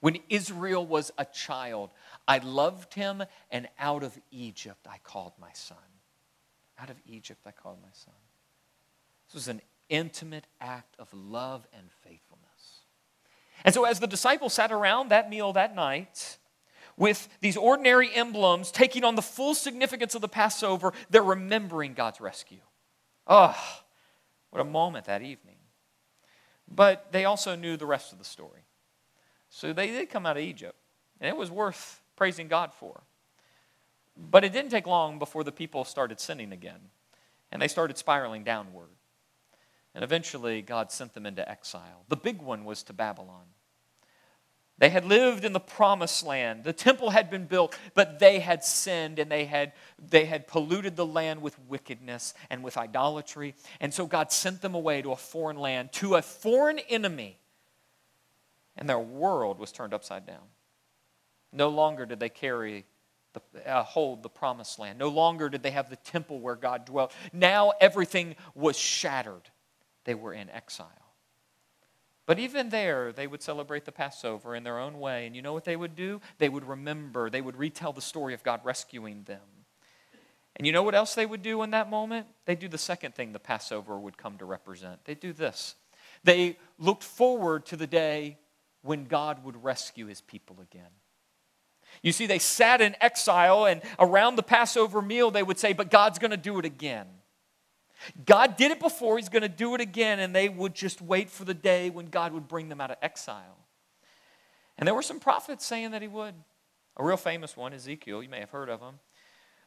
When 0.00 0.18
Israel 0.28 0.84
was 0.84 1.12
a 1.16 1.24
child, 1.26 1.92
I 2.26 2.38
loved 2.38 2.94
him, 2.94 3.22
and 3.52 3.68
out 3.78 4.02
of 4.02 4.18
Egypt 4.32 4.88
I 4.90 4.98
called 4.98 5.34
my 5.40 5.52
son. 5.52 5.78
Out 6.76 6.90
of 6.90 6.96
Egypt 7.06 7.42
I 7.46 7.52
called 7.52 7.78
my 7.80 7.92
son. 7.92 8.14
This 9.28 9.34
was 9.34 9.46
an 9.46 9.62
intimate 9.88 10.48
act 10.60 10.96
of 10.98 11.14
love 11.14 11.68
and 11.72 11.86
faithfulness. 12.02 12.80
And 13.64 13.72
so, 13.72 13.84
as 13.84 14.00
the 14.00 14.08
disciples 14.08 14.54
sat 14.54 14.72
around 14.72 15.10
that 15.10 15.30
meal 15.30 15.52
that 15.52 15.76
night, 15.76 16.38
with 17.00 17.30
these 17.40 17.56
ordinary 17.56 18.14
emblems, 18.14 18.70
taking 18.70 19.04
on 19.04 19.14
the 19.14 19.22
full 19.22 19.54
significance 19.54 20.14
of 20.14 20.20
the 20.20 20.28
Passover, 20.28 20.92
they're 21.08 21.22
remembering 21.22 21.94
God's 21.94 22.20
rescue. 22.20 22.60
Oh, 23.26 23.56
what 24.50 24.60
a 24.60 24.64
moment 24.64 25.06
that 25.06 25.22
evening. 25.22 25.56
But 26.68 27.10
they 27.10 27.24
also 27.24 27.56
knew 27.56 27.78
the 27.78 27.86
rest 27.86 28.12
of 28.12 28.18
the 28.18 28.24
story. 28.24 28.60
So 29.48 29.72
they 29.72 29.86
did 29.86 30.10
come 30.10 30.26
out 30.26 30.36
of 30.36 30.42
Egypt, 30.42 30.76
and 31.22 31.28
it 31.30 31.36
was 31.36 31.50
worth 31.50 32.02
praising 32.16 32.48
God 32.48 32.70
for. 32.74 33.00
But 34.14 34.44
it 34.44 34.52
didn't 34.52 34.70
take 34.70 34.86
long 34.86 35.18
before 35.18 35.42
the 35.42 35.52
people 35.52 35.84
started 35.84 36.20
sinning 36.20 36.52
again, 36.52 36.90
and 37.50 37.62
they 37.62 37.68
started 37.68 37.96
spiraling 37.96 38.44
downward. 38.44 38.90
And 39.94 40.04
eventually, 40.04 40.60
God 40.60 40.92
sent 40.92 41.14
them 41.14 41.24
into 41.24 41.48
exile. 41.50 42.04
The 42.08 42.16
big 42.16 42.42
one 42.42 42.66
was 42.66 42.82
to 42.84 42.92
Babylon. 42.92 43.46
They 44.80 44.88
had 44.88 45.04
lived 45.04 45.44
in 45.44 45.52
the 45.52 45.60
promised 45.60 46.24
land. 46.24 46.64
The 46.64 46.72
temple 46.72 47.10
had 47.10 47.28
been 47.28 47.44
built, 47.44 47.78
but 47.94 48.18
they 48.18 48.40
had 48.40 48.64
sinned 48.64 49.18
and 49.18 49.30
they 49.30 49.44
had, 49.44 49.74
they 49.98 50.24
had 50.24 50.48
polluted 50.48 50.96
the 50.96 51.04
land 51.04 51.42
with 51.42 51.58
wickedness 51.68 52.32
and 52.48 52.64
with 52.64 52.78
idolatry. 52.78 53.54
And 53.78 53.92
so 53.92 54.06
God 54.06 54.32
sent 54.32 54.62
them 54.62 54.74
away 54.74 55.02
to 55.02 55.12
a 55.12 55.16
foreign 55.16 55.58
land, 55.58 55.92
to 55.92 56.14
a 56.14 56.22
foreign 56.22 56.78
enemy. 56.88 57.38
And 58.74 58.88
their 58.88 58.98
world 58.98 59.58
was 59.58 59.70
turned 59.70 59.92
upside 59.92 60.26
down. 60.26 60.48
No 61.52 61.68
longer 61.68 62.06
did 62.06 62.18
they 62.18 62.30
carry 62.30 62.86
the, 63.34 63.70
uh, 63.70 63.82
hold 63.82 64.22
the 64.22 64.30
promised 64.30 64.78
land. 64.78 64.98
No 64.98 65.08
longer 65.08 65.50
did 65.50 65.62
they 65.62 65.72
have 65.72 65.90
the 65.90 65.96
temple 65.96 66.40
where 66.40 66.56
God 66.56 66.86
dwelt. 66.86 67.12
Now 67.34 67.74
everything 67.82 68.34
was 68.54 68.78
shattered. 68.78 69.50
They 70.04 70.14
were 70.14 70.32
in 70.32 70.48
exile. 70.48 71.09
But 72.30 72.38
even 72.38 72.68
there, 72.68 73.10
they 73.10 73.26
would 73.26 73.42
celebrate 73.42 73.86
the 73.86 73.90
Passover 73.90 74.54
in 74.54 74.62
their 74.62 74.78
own 74.78 75.00
way. 75.00 75.26
And 75.26 75.34
you 75.34 75.42
know 75.42 75.52
what 75.52 75.64
they 75.64 75.74
would 75.74 75.96
do? 75.96 76.20
They 76.38 76.48
would 76.48 76.62
remember, 76.62 77.28
they 77.28 77.40
would 77.40 77.56
retell 77.56 77.92
the 77.92 78.00
story 78.00 78.34
of 78.34 78.44
God 78.44 78.60
rescuing 78.62 79.24
them. 79.24 79.40
And 80.54 80.64
you 80.64 80.72
know 80.72 80.84
what 80.84 80.94
else 80.94 81.16
they 81.16 81.26
would 81.26 81.42
do 81.42 81.64
in 81.64 81.72
that 81.72 81.90
moment? 81.90 82.28
They'd 82.44 82.60
do 82.60 82.68
the 82.68 82.78
second 82.78 83.16
thing 83.16 83.32
the 83.32 83.40
Passover 83.40 83.98
would 83.98 84.16
come 84.16 84.38
to 84.38 84.44
represent. 84.44 85.04
They'd 85.06 85.18
do 85.18 85.32
this. 85.32 85.74
They 86.22 86.56
looked 86.78 87.02
forward 87.02 87.66
to 87.66 87.76
the 87.76 87.88
day 87.88 88.38
when 88.82 89.06
God 89.06 89.42
would 89.42 89.64
rescue 89.64 90.06
his 90.06 90.20
people 90.20 90.60
again. 90.60 90.92
You 92.00 92.12
see, 92.12 92.26
they 92.26 92.38
sat 92.38 92.80
in 92.80 92.94
exile, 93.00 93.64
and 93.64 93.82
around 93.98 94.36
the 94.36 94.44
Passover 94.44 95.02
meal, 95.02 95.32
they 95.32 95.42
would 95.42 95.58
say, 95.58 95.72
But 95.72 95.90
God's 95.90 96.20
going 96.20 96.30
to 96.30 96.36
do 96.36 96.60
it 96.60 96.64
again. 96.64 97.08
God 98.24 98.56
did 98.56 98.70
it 98.70 98.80
before, 98.80 99.16
He's 99.16 99.28
going 99.28 99.42
to 99.42 99.48
do 99.48 99.74
it 99.74 99.80
again, 99.80 100.20
and 100.20 100.34
they 100.34 100.48
would 100.48 100.74
just 100.74 101.00
wait 101.00 101.30
for 101.30 101.44
the 101.44 101.54
day 101.54 101.90
when 101.90 102.06
God 102.06 102.32
would 102.32 102.48
bring 102.48 102.68
them 102.68 102.80
out 102.80 102.90
of 102.90 102.96
exile. 103.02 103.58
And 104.78 104.86
there 104.86 104.94
were 104.94 105.02
some 105.02 105.20
prophets 105.20 105.66
saying 105.66 105.90
that 105.90 106.02
He 106.02 106.08
would. 106.08 106.34
A 106.96 107.04
real 107.04 107.16
famous 107.16 107.56
one, 107.56 107.72
Ezekiel, 107.72 108.22
you 108.22 108.28
may 108.28 108.40
have 108.40 108.50
heard 108.50 108.68
of 108.68 108.80
him. 108.80 108.98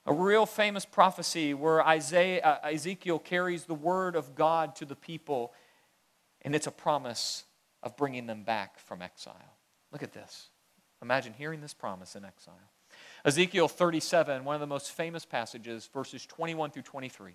A 0.05 0.13
real 0.13 0.45
famous 0.45 0.85
prophecy 0.85 1.53
where 1.53 1.85
Isaiah, 1.85 2.41
uh, 2.43 2.67
Ezekiel 2.67 3.19
carries 3.19 3.63
the 3.63 3.73
word 3.73 4.15
of 4.15 4.35
God 4.35 4.75
to 4.75 4.85
the 4.85 4.95
people, 4.95 5.53
and 6.41 6.53
it's 6.53 6.67
a 6.67 6.71
promise 6.71 7.45
of 7.81 7.95
bringing 7.95 8.27
them 8.27 8.43
back 8.43 8.77
from 8.77 9.01
exile. 9.01 9.55
Look 9.91 10.03
at 10.03 10.11
this. 10.11 10.49
Imagine 11.01 11.33
hearing 11.33 11.61
this 11.61 11.73
promise 11.73 12.15
in 12.15 12.25
exile. 12.25 12.53
Ezekiel 13.25 13.67
37, 13.67 14.43
one 14.43 14.55
of 14.55 14.61
the 14.61 14.67
most 14.67 14.91
famous 14.91 15.25
passages, 15.25 15.89
verses 15.93 16.25
21 16.25 16.71
through 16.71 16.83
23. 16.83 17.33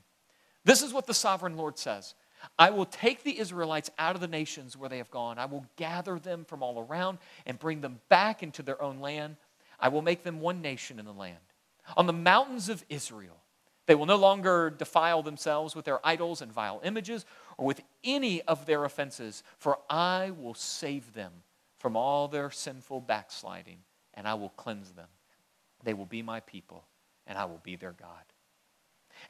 This 0.69 0.83
is 0.83 0.93
what 0.93 1.07
the 1.07 1.15
sovereign 1.15 1.57
Lord 1.57 1.79
says 1.79 2.15
I 2.59 2.69
will 2.69 2.85
take 2.85 3.23
the 3.23 3.39
Israelites 3.39 3.91
out 3.99 4.15
of 4.15 4.21
the 4.21 4.29
nations 4.29 4.77
where 4.77 4.91
they 4.91 4.99
have 4.99 5.11
gone. 5.11 5.39
I 5.39 5.47
will 5.47 5.65
gather 5.77 6.19
them 6.19 6.45
from 6.45 6.63
all 6.63 6.79
around 6.79 7.17
and 7.47 7.59
bring 7.59 7.81
them 7.81 8.01
back 8.11 8.43
into 8.43 8.63
their 8.63 8.81
own 8.83 9.01
land. 9.01 9.37
I 9.81 9.89
will 9.89 10.03
make 10.03 10.25
them 10.25 10.41
one 10.41 10.61
nation 10.61 10.99
in 10.99 11.07
the 11.07 11.13
land. 11.13 11.39
On 11.97 12.07
the 12.07 12.13
mountains 12.13 12.69
of 12.69 12.85
Israel, 12.91 13.39
they 13.87 13.95
will 13.95 14.05
no 14.05 14.17
longer 14.17 14.69
defile 14.69 15.23
themselves 15.23 15.75
with 15.75 15.87
their 15.87 16.07
idols 16.07 16.43
and 16.43 16.53
vile 16.53 16.83
images 16.85 17.25
or 17.57 17.65
with 17.65 17.81
any 18.05 18.43
of 18.43 18.67
their 18.67 18.85
offenses, 18.85 19.43
for 19.57 19.79
I 19.89 20.33
will 20.33 20.53
save 20.53 21.15
them 21.15 21.33
from 21.79 21.97
all 21.97 22.29
their 22.29 22.51
sinful 22.51 23.01
backsliding, 23.01 23.79
and 24.13 24.29
I 24.29 24.35
will 24.35 24.51
cleanse 24.51 24.93
them. 24.93 25.09
They 25.83 25.95
will 25.95 26.05
be 26.05 26.21
my 26.21 26.41
people, 26.41 26.85
and 27.27 27.39
I 27.39 27.47
will 27.47 27.61
be 27.63 27.77
their 27.77 27.93
God. 27.99 28.25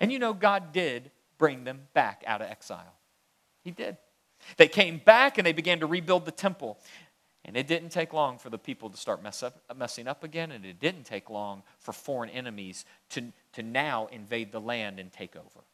And 0.00 0.10
you 0.10 0.18
know, 0.18 0.34
God 0.34 0.72
did 0.72 1.12
bring 1.38 1.64
them 1.64 1.88
back 1.94 2.22
out 2.26 2.42
of 2.42 2.50
exile. 2.50 2.94
He 3.62 3.70
did. 3.70 3.96
They 4.56 4.68
came 4.68 4.98
back 4.98 5.38
and 5.38 5.46
they 5.46 5.52
began 5.52 5.80
to 5.80 5.86
rebuild 5.86 6.24
the 6.24 6.32
temple. 6.32 6.78
And 7.44 7.56
it 7.56 7.66
didn't 7.66 7.90
take 7.90 8.12
long 8.12 8.38
for 8.38 8.50
the 8.50 8.58
people 8.58 8.90
to 8.90 8.96
start 8.96 9.22
mess 9.22 9.42
up, 9.42 9.62
messing 9.74 10.06
up 10.06 10.22
again, 10.22 10.52
and 10.52 10.66
it 10.66 10.78
didn't 10.80 11.04
take 11.04 11.30
long 11.30 11.62
for 11.78 11.92
foreign 11.92 12.28
enemies 12.28 12.84
to, 13.10 13.32
to 13.54 13.62
now 13.62 14.06
invade 14.12 14.52
the 14.52 14.60
land 14.60 15.00
and 15.00 15.10
take 15.10 15.34
over. 15.34 15.64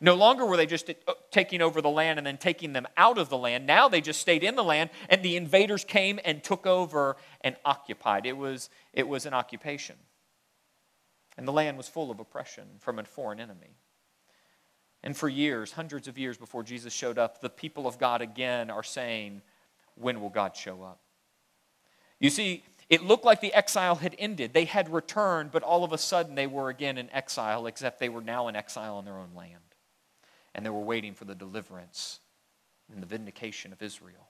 No 0.00 0.14
longer 0.14 0.44
were 0.44 0.56
they 0.56 0.66
just 0.66 0.90
uh, 0.90 1.14
taking 1.30 1.62
over 1.62 1.80
the 1.80 1.88
land 1.88 2.18
and 2.18 2.26
then 2.26 2.36
taking 2.36 2.72
them 2.72 2.86
out 2.96 3.18
of 3.18 3.28
the 3.28 3.38
land. 3.38 3.66
Now 3.66 3.88
they 3.88 4.00
just 4.00 4.20
stayed 4.20 4.42
in 4.42 4.56
the 4.56 4.64
land, 4.64 4.90
and 5.08 5.22
the 5.22 5.36
invaders 5.36 5.84
came 5.84 6.18
and 6.24 6.42
took 6.42 6.66
over 6.66 7.16
and 7.40 7.56
occupied. 7.64 8.26
It 8.26 8.36
was, 8.36 8.68
it 8.92 9.08
was 9.08 9.24
an 9.24 9.32
occupation. 9.32 9.96
And 11.38 11.46
the 11.46 11.52
land 11.52 11.76
was 11.76 11.88
full 11.88 12.10
of 12.10 12.18
oppression 12.18 12.64
from 12.80 12.98
a 12.98 13.04
foreign 13.04 13.40
enemy. 13.40 13.76
And 15.02 15.16
for 15.16 15.28
years, 15.28 15.72
hundreds 15.72 16.08
of 16.08 16.18
years 16.18 16.36
before 16.36 16.62
Jesus 16.62 16.92
showed 16.92 17.18
up, 17.18 17.40
the 17.40 17.50
people 17.50 17.86
of 17.86 17.98
God 17.98 18.22
again 18.22 18.70
are 18.70 18.82
saying, 18.82 19.42
When 19.94 20.20
will 20.20 20.30
God 20.30 20.56
show 20.56 20.82
up? 20.82 21.00
You 22.18 22.30
see, 22.30 22.64
it 22.88 23.02
looked 23.02 23.24
like 23.24 23.40
the 23.40 23.52
exile 23.52 23.96
had 23.96 24.14
ended. 24.18 24.52
They 24.54 24.64
had 24.64 24.92
returned, 24.92 25.50
but 25.50 25.62
all 25.62 25.84
of 25.84 25.92
a 25.92 25.98
sudden 25.98 26.34
they 26.34 26.46
were 26.46 26.68
again 26.68 26.98
in 26.98 27.10
exile, 27.10 27.66
except 27.66 27.98
they 27.98 28.08
were 28.08 28.20
now 28.20 28.48
in 28.48 28.56
exile 28.56 28.98
in 28.98 29.04
their 29.04 29.18
own 29.18 29.30
land. 29.34 29.54
And 30.54 30.64
they 30.64 30.70
were 30.70 30.80
waiting 30.80 31.14
for 31.14 31.24
the 31.24 31.34
deliverance 31.34 32.20
and 32.92 33.02
the 33.02 33.06
vindication 33.06 33.72
of 33.72 33.82
Israel. 33.82 34.28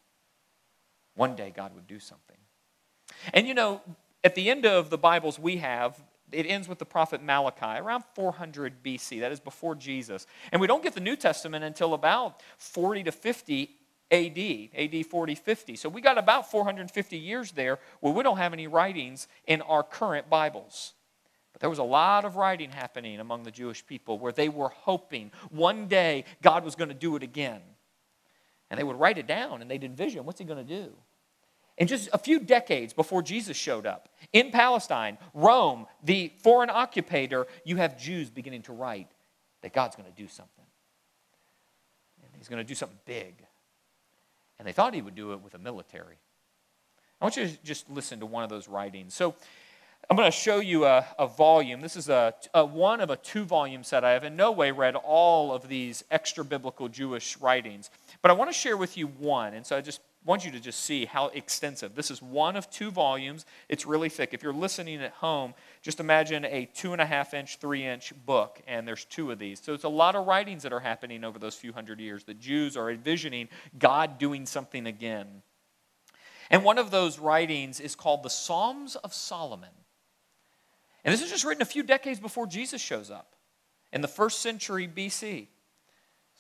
One 1.15 1.37
day 1.37 1.53
God 1.55 1.75
would 1.75 1.87
do 1.87 2.01
something. 2.01 2.37
And 3.33 3.47
you 3.47 3.55
know, 3.55 3.83
at 4.25 4.35
the 4.35 4.51
end 4.51 4.67
of 4.67 4.91
the 4.91 4.99
Bibles 4.99 5.39
we 5.39 5.59
have, 5.59 6.03
it 6.33 6.47
ends 6.47 6.69
with 6.69 6.79
the 6.79 6.85
prophet 6.85 7.23
Malachi 7.23 7.81
around 7.81 8.05
400 8.15 8.83
BC. 8.83 9.21
That 9.21 9.33
is 9.33 9.41
before 9.41 9.75
Jesus. 9.75 10.27
And 10.53 10.61
we 10.61 10.67
don't 10.67 10.83
get 10.83 10.95
the 10.95 11.01
New 11.01 11.17
Testament 11.17 11.65
until 11.65 11.95
about 11.95 12.43
40 12.59 13.05
to 13.05 13.13
50 13.13 13.71
AD, 14.11 14.69
AD 14.77 15.07
40, 15.07 15.35
50. 15.35 15.77
So 15.77 15.89
we 15.89 16.01
got 16.01 16.19
about 16.19 16.51
450 16.51 17.17
years 17.17 17.53
there 17.53 17.79
where 18.01 18.13
we 18.13 18.23
don't 18.23 18.39
have 18.39 18.53
any 18.53 18.67
writings 18.67 19.29
in 19.47 19.63
our 19.63 19.83
current 19.83 20.31
Bibles. 20.31 20.95
But 21.53 21.61
there 21.61 21.71
was 21.71 21.79
a 21.79 21.85
lot 21.85 22.25
of 22.25 22.37
writing 22.37 22.71
happening 22.71 23.19
among 23.19 23.43
the 23.43 23.51
Jewish 23.51 23.85
people 23.87 24.19
where 24.19 24.33
they 24.33 24.49
were 24.49 24.69
hoping 24.69 25.33
one 25.51 25.89
day 25.89 26.25
God 26.43 26.65
was 26.65 26.75
going 26.75 26.89
to 26.89 26.95
do 26.95 27.17
it 27.17 27.23
again. 27.23 27.63
And 28.71 28.79
they 28.79 28.85
would 28.85 28.99
write 28.99 29.17
it 29.19 29.27
down 29.27 29.63
and 29.63 29.71
they'd 29.71 29.85
envision 29.85 30.25
what's 30.25 30.39
he 30.39 30.45
going 30.45 30.65
to 30.65 30.75
do? 30.83 30.93
And 31.79 31.89
just 31.89 32.09
a 32.13 32.19
few 32.19 32.41
decades 32.41 32.93
before 32.93 33.23
Jesus 33.23 33.57
showed 33.57 33.87
up, 33.87 34.09
in 34.33 34.51
Palestine, 34.51 35.19
Rome, 35.35 35.87
the 36.03 36.33
foreign 36.43 36.71
occupator, 36.71 37.47
you 37.65 37.77
have 37.77 37.99
Jews 37.99 38.31
beginning 38.31 38.63
to 38.63 38.73
write 38.73 39.09
that 39.63 39.75
God's 39.75 39.97
going 39.97 40.11
to 40.11 40.17
do 40.17 40.29
something. 40.29 40.65
And 42.23 42.31
he's 42.37 42.49
going 42.49 42.59
to 42.59 42.65
do 42.65 42.75
something 42.75 42.99
big. 43.05 43.35
And 44.59 44.67
they 44.67 44.73
thought 44.73 44.95
he 44.95 45.03
would 45.03 45.15
do 45.15 45.33
it 45.33 45.43
with 45.43 45.55
a 45.55 45.59
military. 45.59 46.17
I 47.21 47.25
want 47.25 47.37
you 47.37 47.47
to 47.47 47.63
just 47.63 47.91
listen 47.91 48.21
to 48.21 48.27
one 48.27 48.43
of 48.43 48.49
those 48.49 48.69
writings. 48.69 49.15
So 49.15 49.35
I'm 50.09 50.17
going 50.17 50.31
to 50.31 50.37
show 50.37 50.61
you 50.61 50.85
a, 50.85 51.05
a 51.19 51.27
volume. 51.27 51.81
This 51.81 51.97
is 51.97 52.09
a, 52.09 52.35
a, 52.55 52.65
one 52.65 53.01
of 53.01 53.11
a 53.11 53.17
two 53.17 53.45
volume 53.45 53.83
set. 53.83 54.05
I 54.05 54.13
have 54.13 54.25
in 54.25 54.37
no 54.37 54.53
way 54.53 54.71
read 54.71 54.95
all 54.95 55.53
of 55.53 55.69
these 55.69 56.05
extra 56.11 56.45
biblical 56.45 56.89
Jewish 56.89 57.37
writings, 57.39 57.91
but 58.23 58.31
I 58.31 58.35
want 58.35 58.51
to 58.51 58.55
share 58.55 58.77
with 58.77 58.97
you 58.97 59.09
one. 59.09 59.55
And 59.55 59.67
so 59.67 59.77
I 59.77 59.81
just 59.81 60.01
want 60.27 60.45
you 60.45 60.51
to 60.51 60.61
just 60.61 60.81
see 60.81 61.05
how 61.05 61.29
extensive. 61.29 61.95
This 61.95 62.11
is 62.11 62.21
one 62.21 62.57
of 62.57 62.69
two 62.69 62.91
volumes. 62.91 63.47
It's 63.69 63.87
really 63.87 64.09
thick. 64.09 64.35
If 64.35 64.43
you're 64.43 64.53
listening 64.53 65.01
at 65.01 65.13
home, 65.13 65.55
just 65.83 66.01
imagine 66.01 66.45
a 66.45 66.67
two 66.75 66.93
and 66.93 67.01
a 67.01 67.07
half 67.07 67.33
inch, 67.33 67.59
three 67.59 67.85
inch 67.85 68.13
book, 68.27 68.61
and 68.67 68.87
there's 68.87 69.05
two 69.05 69.31
of 69.31 69.39
these. 69.39 69.61
So 69.63 69.73
it's 69.73 69.85
a 69.85 69.89
lot 69.89 70.17
of 70.17 70.27
writings 70.27 70.65
that 70.65 70.73
are 70.73 70.81
happening 70.81 71.23
over 71.23 71.39
those 71.39 71.55
few 71.55 71.73
hundred 71.73 72.01
years. 72.01 72.25
The 72.25 72.35
Jews 72.35 72.77
are 72.77 72.91
envisioning 72.91 73.49
God 73.79 74.19
doing 74.19 74.47
something 74.47 74.87
again. 74.87 75.43
And 76.51 76.65
one 76.65 76.79
of 76.79 76.91
those 76.91 77.19
writings 77.19 77.79
is 77.79 77.95
called 77.95 78.23
the 78.23 78.31
Psalms 78.31 78.97
of 78.97 79.15
Solomon. 79.15 79.71
And 81.05 81.13
this 81.13 81.23
is 81.23 81.31
just 81.31 81.45
written 81.45 81.63
a 81.63 81.67
few 81.67 81.85
decades 81.85 82.19
before 82.19 82.49
Jesus 82.49 82.83
shows 82.83 83.13
up 83.13 83.37
in 83.93 84.01
the 84.01 84.09
first 84.09 84.41
century 84.41 84.89
BC. 84.89 85.47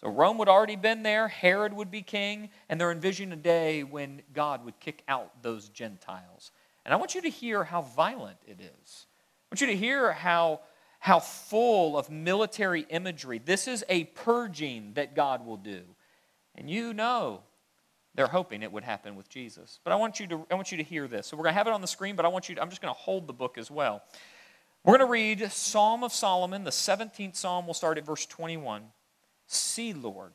So 0.00 0.10
Rome 0.10 0.36
would 0.38 0.48
already 0.48 0.76
been 0.76 1.02
there, 1.02 1.26
Herod 1.26 1.72
would 1.72 1.90
be 1.90 2.02
king, 2.02 2.50
and 2.68 2.80
they're 2.80 2.92
envisioning 2.92 3.32
a 3.32 3.40
day 3.40 3.82
when 3.82 4.22
God 4.34 4.64
would 4.64 4.78
kick 4.78 5.02
out 5.08 5.42
those 5.42 5.68
Gentiles. 5.70 6.50
And 6.84 6.92
I 6.92 6.98
want 6.98 7.14
you 7.14 7.22
to 7.22 7.30
hear 7.30 7.64
how 7.64 7.82
violent 7.82 8.38
it 8.46 8.60
is. 8.60 9.06
I 9.06 9.54
want 9.54 9.60
you 9.62 9.66
to 9.68 9.76
hear 9.76 10.12
how, 10.12 10.60
how 10.98 11.18
full 11.18 11.98
of 11.98 12.10
military 12.10 12.86
imagery. 12.90 13.40
This 13.42 13.66
is 13.66 13.84
a 13.88 14.04
purging 14.04 14.92
that 14.94 15.16
God 15.16 15.46
will 15.46 15.56
do. 15.56 15.82
And 16.54 16.70
you 16.70 16.92
know 16.92 17.40
they're 18.14 18.26
hoping 18.26 18.62
it 18.62 18.72
would 18.72 18.84
happen 18.84 19.16
with 19.16 19.28
Jesus. 19.28 19.78
But 19.82 19.92
I 19.92 19.96
want 19.96 20.20
you 20.20 20.26
to, 20.28 20.46
I 20.50 20.54
want 20.54 20.72
you 20.72 20.78
to 20.78 20.84
hear 20.84 21.08
this. 21.08 21.26
So 21.26 21.36
we're 21.36 21.44
going 21.44 21.54
to 21.54 21.58
have 21.58 21.66
it 21.66 21.72
on 21.72 21.80
the 21.80 21.86
screen, 21.86 22.16
but 22.16 22.24
I 22.24 22.28
want 22.28 22.48
you 22.48 22.54
to, 22.54 22.62
I'm 22.62 22.70
just 22.70 22.82
going 22.82 22.92
to 22.92 22.98
hold 22.98 23.26
the 23.26 23.32
book 23.32 23.56
as 23.56 23.70
well. 23.70 24.02
We're 24.84 24.98
going 24.98 25.08
to 25.08 25.12
read 25.12 25.50
Psalm 25.50 26.04
of 26.04 26.12
Solomon, 26.12 26.64
the 26.64 26.70
17th 26.70 27.36
Psalm. 27.36 27.66
We'll 27.66 27.74
start 27.74 27.98
at 27.98 28.06
verse 28.06 28.24
21. 28.26 28.82
See, 29.46 29.92
Lord, 29.92 30.32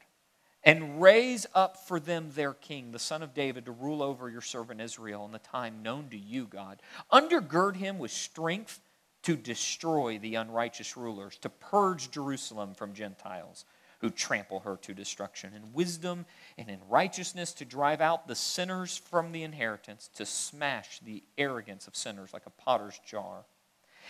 and 0.63 1.01
raise 1.01 1.46
up 1.53 1.88
for 1.88 2.00
them 2.00 2.30
their 2.34 2.53
king, 2.53 2.91
the 2.91 3.00
son 3.00 3.24
of 3.24 3.34
David, 3.34 3.65
to 3.65 3.72
rule 3.72 4.03
over 4.03 4.30
your 4.30 4.41
servant 4.41 4.82
Israel 4.82 5.25
in 5.25 5.32
the 5.32 5.39
time 5.39 5.82
known 5.82 6.10
to 6.10 6.18
you, 6.18 6.46
God. 6.46 6.82
Undergird 7.12 7.75
him 7.75 7.98
with 7.98 8.12
strength 8.12 8.80
to 9.24 9.36
destroy 9.36 10.18
the 10.18 10.36
unrighteous 10.36 10.98
rulers, 10.98 11.38
to 11.38 11.50
purge 11.50 12.12
Jerusalem 12.12 12.74
from 12.74 12.94
Gentiles 12.94 13.65
who 14.01 14.10
trample 14.10 14.60
her 14.62 14.77
to 14.77 14.94
destruction, 14.94 15.53
in 15.53 15.74
wisdom 15.74 16.25
and 16.58 16.70
in 16.70 16.80
righteousness 16.89 17.53
to 17.53 17.65
drive 17.65 18.01
out 18.01 18.27
the 18.27 18.36
sinners 18.36 18.98
from 18.98 19.32
the 19.32 19.44
inheritance, 19.44 20.10
to 20.15 20.25
smash 20.25 21.00
the 21.00 21.24
arrogance 21.38 21.88
of 21.88 21.96
sinners 21.96 22.34
like 22.34 22.48
a 22.48 22.50
potter's 22.50 23.00
jar. 23.06 23.46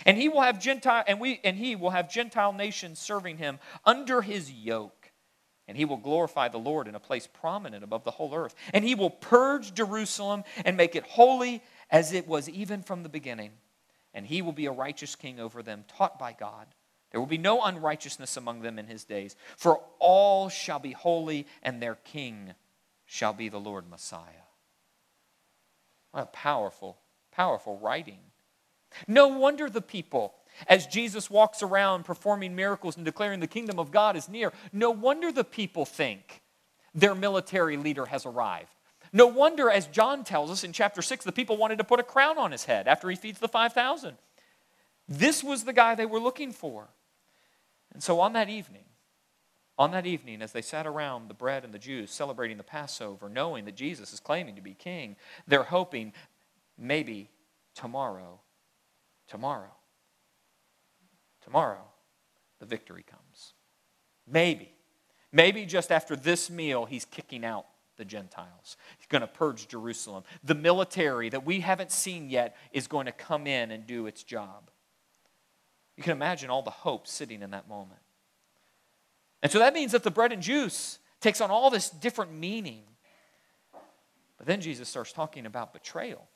And 0.06 0.18
he 0.18 0.30
will 0.30 0.42
have 0.42 0.60
Gentile 0.60 1.04
and 1.08 1.20
we 1.20 1.40
and 1.44 1.58
he 1.58 1.76
will 1.76 1.92
have 1.92 2.12
Gentile 2.12 2.54
nations 2.54 3.00
serving 3.00 3.38
him 3.38 3.60
under 3.86 4.22
his 4.22 4.52
yoke. 4.52 5.12
And 5.68 5.78
he 5.78 5.86
will 5.86 5.98
glorify 5.98 6.50
the 6.50 6.58
Lord 6.58 6.88
in 6.88 6.96
a 6.96 7.00
place 7.00 7.28
prominent 7.28 7.84
above 7.84 8.04
the 8.04 8.12
whole 8.12 8.36
earth. 8.36 8.56
And 8.74 8.84
he 8.84 8.96
will 8.96 9.10
purge 9.10 9.74
Jerusalem 9.74 10.44
and 10.66 10.76
make 10.76 10.96
it 10.96 11.06
holy 11.06 11.64
as 11.90 12.12
it 12.14 12.28
was 12.28 12.50
even 12.50 12.82
from 12.84 13.04
the 13.04 13.10
beginning. 13.10 13.52
And 14.14 14.26
he 14.26 14.42
will 14.42 14.52
be 14.52 14.66
a 14.66 14.72
righteous 14.72 15.16
king 15.16 15.40
over 15.40 15.64
them, 15.64 15.86
taught 15.88 16.20
by 16.20 16.34
God. 16.34 16.68
There 17.12 17.20
will 17.20 17.28
be 17.28 17.38
no 17.38 17.64
unrighteousness 17.64 18.38
among 18.38 18.62
them 18.62 18.80
in 18.80 18.88
his 18.88 19.04
days, 19.04 19.36
for 19.58 19.82
all 20.00 20.50
shall 20.50 20.80
be 20.80 20.94
holy, 20.94 21.46
and 21.62 21.82
their 21.82 21.96
king 21.96 22.54
shall 23.06 23.34
be 23.34 23.50
the 23.50 23.60
Lord 23.60 23.90
Messiah. 23.90 24.48
What 26.12 26.24
a 26.24 26.26
powerful, 26.28 26.98
powerful 27.32 27.78
writing. 27.78 28.20
No 29.08 29.28
wonder 29.28 29.70
the 29.70 29.82
people, 29.82 30.34
as 30.68 30.88
Jesus 30.88 31.30
walks 31.30 31.64
around 31.64 32.06
performing 32.06 32.56
miracles 32.56 32.96
and 32.96 33.06
declaring 33.06 33.40
the 33.40 33.48
kingdom 33.48 33.80
of 33.80 33.92
God 33.92 34.16
is 34.16 34.30
near, 34.30 34.54
no 34.72 34.92
wonder 34.92 35.32
the 35.32 35.44
people 35.44 35.86
think 35.86 36.42
their 36.94 37.16
military 37.16 37.78
leader 37.78 38.06
has 38.06 38.26
arrived. 38.26 38.74
No 39.14 39.28
wonder, 39.28 39.70
as 39.70 39.88
John 39.88 40.24
tells 40.24 40.52
us 40.52 40.64
in 40.64 40.74
chapter 40.74 41.02
6, 41.02 41.26
the 41.26 41.32
people 41.32 41.58
wanted 41.58 41.78
to 41.78 41.84
put 41.84 42.00
a 42.00 42.04
crown 42.04 42.38
on 42.38 42.52
his 42.52 42.66
head 42.66 42.88
after 42.88 43.10
he 43.10 43.16
feeds 43.16 43.40
the 43.40 43.48
5,000. 43.48 44.16
This 45.08 45.44
was 45.44 45.64
the 45.64 45.74
guy 45.74 45.96
they 45.96 46.06
were 46.06 46.20
looking 46.20 46.52
for. 46.52 46.88
And 47.94 48.02
so 48.02 48.22
on 48.22 48.34
that 48.34 48.48
evening, 48.48 48.86
On 49.82 49.90
that 49.92 50.06
evening, 50.06 50.44
as 50.44 50.52
they 50.52 50.62
sat 50.62 50.86
around 50.86 51.28
the 51.28 51.34
bread 51.34 51.64
and 51.64 51.74
the 51.74 51.80
juice, 51.80 52.12
celebrating 52.12 52.58
the 52.58 52.64
Passover, 52.64 53.28
knowing 53.28 53.66
that 53.66 53.76
Jesus 53.76 54.14
is 54.14 54.20
claiming 54.20 54.56
to 54.56 54.62
be 54.62 54.76
king, 54.76 55.16
they're 55.48 55.64
hoping 55.64 56.14
maybe 56.78 57.32
tomorrow, 57.74 58.40
tomorrow, 59.32 59.72
tomorrow, 61.42 61.86
the 62.60 62.66
victory 62.66 63.06
comes. 63.10 63.54
Maybe. 64.28 64.74
Maybe 65.32 65.66
just 65.66 65.90
after 65.90 66.18
this 66.18 66.50
meal, 66.50 66.84
he's 66.84 67.06
kicking 67.06 67.46
out 67.46 67.66
the 67.96 68.04
Gentiles. 68.04 68.76
He's 68.98 69.08
going 69.08 69.22
to 69.22 69.28
purge 69.28 69.70
Jerusalem. 69.70 70.26
The 70.44 70.54
military 70.54 71.30
that 71.30 71.46
we 71.46 71.62
haven't 71.62 71.94
seen 71.94 72.30
yet 72.30 72.58
is 72.74 72.88
going 72.88 73.06
to 73.06 73.14
come 73.14 73.48
in 73.48 73.72
and 73.72 73.88
do 73.88 74.06
its 74.06 74.22
job. 74.22 74.70
You 75.96 76.04
can 76.04 76.12
imagine 76.12 76.50
all 76.50 76.62
the 76.62 76.70
hope 76.70 77.08
sitting 77.08 77.42
in 77.42 77.52
that 77.52 77.70
moment. 77.70 78.02
And 79.42 79.50
so 79.50 79.60
that 79.60 79.74
means 79.74 79.94
that 79.94 80.04
the 80.04 80.12
bread 80.12 80.34
and 80.34 80.42
juice 80.42 81.00
takes 81.22 81.40
on 81.40 81.52
all 81.52 81.70
this 81.70 81.90
different 81.90 82.34
meaning. 82.34 82.84
But 84.38 84.46
then 84.46 84.60
Jesus 84.60 84.90
starts 84.90 85.14
talking 85.14 85.46
about 85.46 85.72
betrayal. 85.72 86.28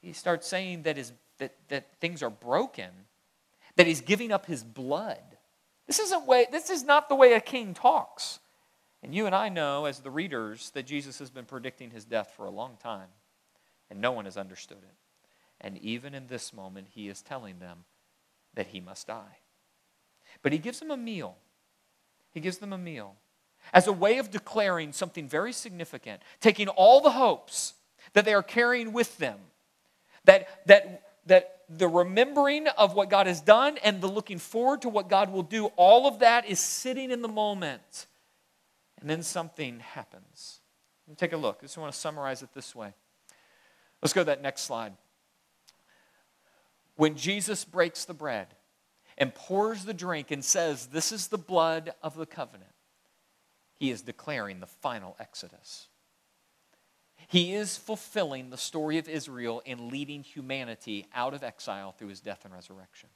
He 0.00 0.12
starts 0.12 0.46
saying 0.46 0.84
that, 0.84 0.96
his, 0.96 1.12
that, 1.40 1.54
that 1.68 1.88
things 2.00 2.22
are 2.22 2.30
broken, 2.30 2.90
that 3.76 3.86
he's 3.86 4.00
giving 4.00 4.32
up 4.32 4.46
his 4.46 4.62
blood. 4.62 5.22
This 5.86 5.98
isn't 5.98 6.26
way, 6.26 6.46
this 6.50 6.70
is 6.70 6.84
not 6.84 7.08
the 7.08 7.14
way 7.16 7.32
a 7.32 7.40
king 7.40 7.74
talks. 7.74 8.38
And 9.02 9.14
you 9.14 9.26
and 9.26 9.34
I 9.34 9.48
know, 9.48 9.86
as 9.86 10.00
the 10.00 10.10
readers, 10.10 10.70
that 10.74 10.86
Jesus 10.86 11.18
has 11.18 11.30
been 11.30 11.46
predicting 11.46 11.90
his 11.90 12.04
death 12.04 12.32
for 12.36 12.44
a 12.44 12.50
long 12.50 12.76
time, 12.82 13.08
and 13.90 14.00
no 14.00 14.12
one 14.12 14.26
has 14.26 14.36
understood 14.36 14.78
it. 14.78 14.94
And 15.60 15.78
even 15.78 16.14
in 16.14 16.26
this 16.28 16.52
moment, 16.52 16.88
he 16.90 17.08
is 17.08 17.22
telling 17.22 17.58
them 17.58 17.84
that 18.54 18.68
he 18.68 18.80
must 18.80 19.06
die. 19.06 19.38
But 20.42 20.52
he 20.52 20.58
gives 20.58 20.78
them 20.80 20.90
a 20.90 20.96
meal. 20.96 21.36
He 22.32 22.40
gives 22.40 22.58
them 22.58 22.72
a 22.72 22.78
meal 22.78 23.16
as 23.72 23.86
a 23.86 23.92
way 23.92 24.18
of 24.18 24.30
declaring 24.30 24.92
something 24.92 25.28
very 25.28 25.52
significant, 25.52 26.22
taking 26.40 26.68
all 26.68 27.00
the 27.00 27.10
hopes 27.10 27.74
that 28.12 28.24
they 28.24 28.34
are 28.34 28.42
carrying 28.42 28.92
with 28.92 29.18
them, 29.18 29.38
that, 30.24 30.66
that, 30.66 31.09
that 31.26 31.60
the 31.68 31.88
remembering 31.88 32.66
of 32.68 32.94
what 32.94 33.10
God 33.10 33.26
has 33.26 33.40
done 33.40 33.78
and 33.78 34.00
the 34.00 34.08
looking 34.08 34.38
forward 34.38 34.82
to 34.82 34.88
what 34.88 35.08
God 35.08 35.32
will 35.32 35.42
do, 35.42 35.66
all 35.76 36.06
of 36.06 36.18
that 36.20 36.48
is 36.48 36.58
sitting 36.58 37.10
in 37.10 37.22
the 37.22 37.28
moment. 37.28 38.06
And 39.00 39.08
then 39.08 39.22
something 39.22 39.80
happens. 39.80 40.60
Take 41.16 41.32
a 41.32 41.36
look. 41.36 41.58
I 41.60 41.64
just 41.64 41.78
want 41.78 41.92
to 41.92 41.98
summarize 41.98 42.42
it 42.42 42.50
this 42.54 42.74
way. 42.74 42.92
Let's 44.02 44.12
go 44.12 44.22
to 44.22 44.26
that 44.26 44.42
next 44.42 44.62
slide. 44.62 44.92
When 46.96 47.16
Jesus 47.16 47.64
breaks 47.64 48.04
the 48.04 48.14
bread 48.14 48.48
and 49.18 49.34
pours 49.34 49.84
the 49.84 49.94
drink 49.94 50.30
and 50.30 50.44
says, 50.44 50.86
This 50.86 51.12
is 51.12 51.28
the 51.28 51.38
blood 51.38 51.92
of 52.02 52.16
the 52.16 52.26
covenant, 52.26 52.72
he 53.74 53.90
is 53.90 54.02
declaring 54.02 54.60
the 54.60 54.66
final 54.66 55.16
exodus. 55.18 55.88
He 57.30 57.54
is 57.54 57.76
fulfilling 57.76 58.50
the 58.50 58.56
story 58.56 58.98
of 58.98 59.08
Israel 59.08 59.62
in 59.64 59.88
leading 59.88 60.24
humanity 60.24 61.06
out 61.14 61.32
of 61.32 61.44
exile 61.44 61.92
through 61.92 62.08
his 62.08 62.18
death 62.18 62.44
and 62.44 62.52
resurrection. 62.52 63.08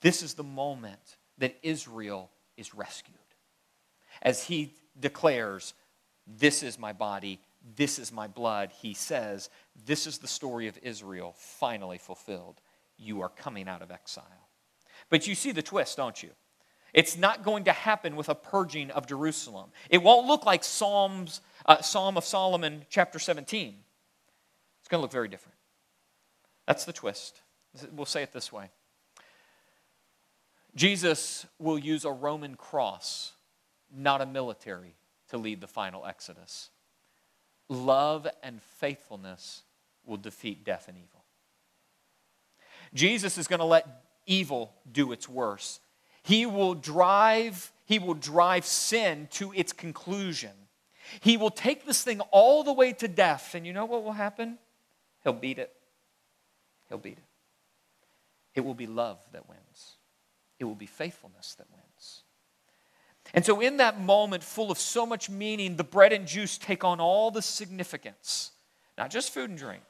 This 0.00 0.22
is 0.22 0.32
the 0.32 0.42
moment 0.42 1.18
that 1.36 1.58
Israel 1.62 2.30
is 2.56 2.74
rescued. 2.74 3.18
As 4.22 4.44
he 4.44 4.72
declares, 4.98 5.74
This 6.26 6.62
is 6.62 6.78
my 6.78 6.94
body, 6.94 7.38
this 7.76 7.98
is 7.98 8.10
my 8.10 8.28
blood, 8.28 8.72
he 8.80 8.94
says, 8.94 9.50
This 9.84 10.06
is 10.06 10.16
the 10.16 10.26
story 10.26 10.68
of 10.68 10.78
Israel 10.82 11.34
finally 11.36 11.98
fulfilled. 11.98 12.62
You 12.96 13.20
are 13.20 13.28
coming 13.28 13.68
out 13.68 13.82
of 13.82 13.90
exile. 13.90 14.48
But 15.10 15.26
you 15.26 15.34
see 15.34 15.52
the 15.52 15.60
twist, 15.60 15.98
don't 15.98 16.22
you? 16.22 16.30
It's 16.94 17.18
not 17.18 17.42
going 17.42 17.64
to 17.64 17.72
happen 17.72 18.14
with 18.14 18.28
a 18.28 18.36
purging 18.36 18.92
of 18.92 19.06
Jerusalem. 19.06 19.70
It 19.90 20.02
won't 20.02 20.28
look 20.28 20.46
like 20.46 20.62
Psalms, 20.62 21.40
uh, 21.66 21.80
Psalm 21.80 22.16
of 22.16 22.24
Solomon, 22.24 22.84
chapter 22.90 23.18
17. 23.18 23.74
It's 24.80 24.88
going 24.88 24.98
to 24.98 25.02
look 25.02 25.12
very 25.12 25.28
different. 25.28 25.56
That's 26.66 26.84
the 26.84 26.92
twist. 26.92 27.40
We'll 27.92 28.06
say 28.06 28.22
it 28.22 28.32
this 28.32 28.52
way 28.52 28.70
Jesus 30.74 31.46
will 31.58 31.78
use 31.78 32.04
a 32.04 32.12
Roman 32.12 32.54
cross, 32.54 33.32
not 33.94 34.20
a 34.20 34.26
military, 34.26 34.94
to 35.30 35.38
lead 35.38 35.60
the 35.60 35.66
final 35.66 36.04
exodus. 36.06 36.70
Love 37.68 38.26
and 38.42 38.62
faithfulness 38.62 39.62
will 40.04 40.18
defeat 40.18 40.64
death 40.64 40.86
and 40.88 40.98
evil. 40.98 41.24
Jesus 42.92 43.38
is 43.38 43.48
going 43.48 43.60
to 43.60 43.64
let 43.64 44.04
evil 44.26 44.72
do 44.92 45.12
its 45.12 45.28
worst 45.28 45.80
he 46.24 46.46
will 46.46 46.74
drive, 46.74 47.70
he 47.84 47.98
will 47.98 48.14
drive 48.14 48.64
sin 48.64 49.28
to 49.32 49.52
its 49.52 49.74
conclusion. 49.74 50.52
He 51.20 51.36
will 51.36 51.50
take 51.50 51.86
this 51.86 52.02
thing 52.02 52.20
all 52.30 52.64
the 52.64 52.72
way 52.72 52.92
to 52.94 53.08
death. 53.08 53.54
And 53.54 53.66
you 53.66 53.72
know 53.72 53.84
what 53.84 54.04
will 54.04 54.12
happen? 54.12 54.58
He'll 55.22 55.32
beat 55.32 55.58
it. 55.58 55.72
He'll 56.88 56.98
beat 56.98 57.18
it. 57.18 57.24
It 58.54 58.64
will 58.64 58.74
be 58.74 58.86
love 58.86 59.18
that 59.32 59.48
wins. 59.48 59.96
It 60.58 60.64
will 60.64 60.74
be 60.74 60.86
faithfulness 60.86 61.54
that 61.56 61.66
wins. 61.72 62.22
And 63.32 63.44
so, 63.44 63.60
in 63.60 63.78
that 63.78 64.00
moment 64.00 64.44
full 64.44 64.70
of 64.70 64.78
so 64.78 65.06
much 65.06 65.30
meaning, 65.30 65.76
the 65.76 65.84
bread 65.84 66.12
and 66.12 66.26
juice 66.26 66.58
take 66.58 66.84
on 66.84 67.00
all 67.00 67.30
the 67.30 67.42
significance, 67.42 68.52
not 68.98 69.10
just 69.10 69.32
food 69.32 69.48
and 69.48 69.58
drink. 69.58 69.82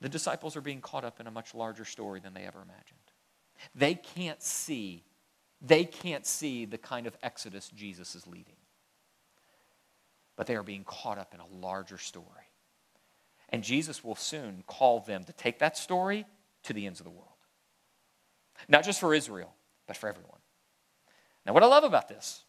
The 0.00 0.08
disciples 0.08 0.56
are 0.56 0.60
being 0.60 0.80
caught 0.80 1.04
up 1.04 1.20
in 1.20 1.26
a 1.26 1.30
much 1.30 1.54
larger 1.54 1.84
story 1.84 2.20
than 2.20 2.34
they 2.34 2.42
ever 2.42 2.60
imagined. 2.60 2.98
They 3.74 3.94
can't 3.94 4.42
see, 4.42 5.04
they 5.62 5.84
can't 5.84 6.26
see 6.26 6.64
the 6.64 6.76
kind 6.76 7.06
of 7.06 7.16
exodus 7.22 7.70
Jesus 7.70 8.14
is 8.14 8.26
leading. 8.26 8.56
But 10.36 10.46
they 10.46 10.56
are 10.56 10.62
being 10.62 10.84
caught 10.84 11.18
up 11.18 11.34
in 11.34 11.40
a 11.40 11.46
larger 11.46 11.98
story. 11.98 12.26
And 13.50 13.62
Jesus 13.62 14.02
will 14.02 14.16
soon 14.16 14.64
call 14.66 15.00
them 15.00 15.24
to 15.24 15.32
take 15.32 15.60
that 15.60 15.76
story 15.76 16.26
to 16.64 16.72
the 16.72 16.86
ends 16.86 17.00
of 17.00 17.04
the 17.04 17.10
world. 17.10 17.28
Not 18.68 18.84
just 18.84 19.00
for 19.00 19.14
Israel, 19.14 19.54
but 19.86 19.96
for 19.96 20.08
everyone. 20.08 20.38
Now, 21.46 21.52
what 21.52 21.62
I 21.62 21.66
love 21.66 21.84
about 21.84 22.08
this, 22.08 22.42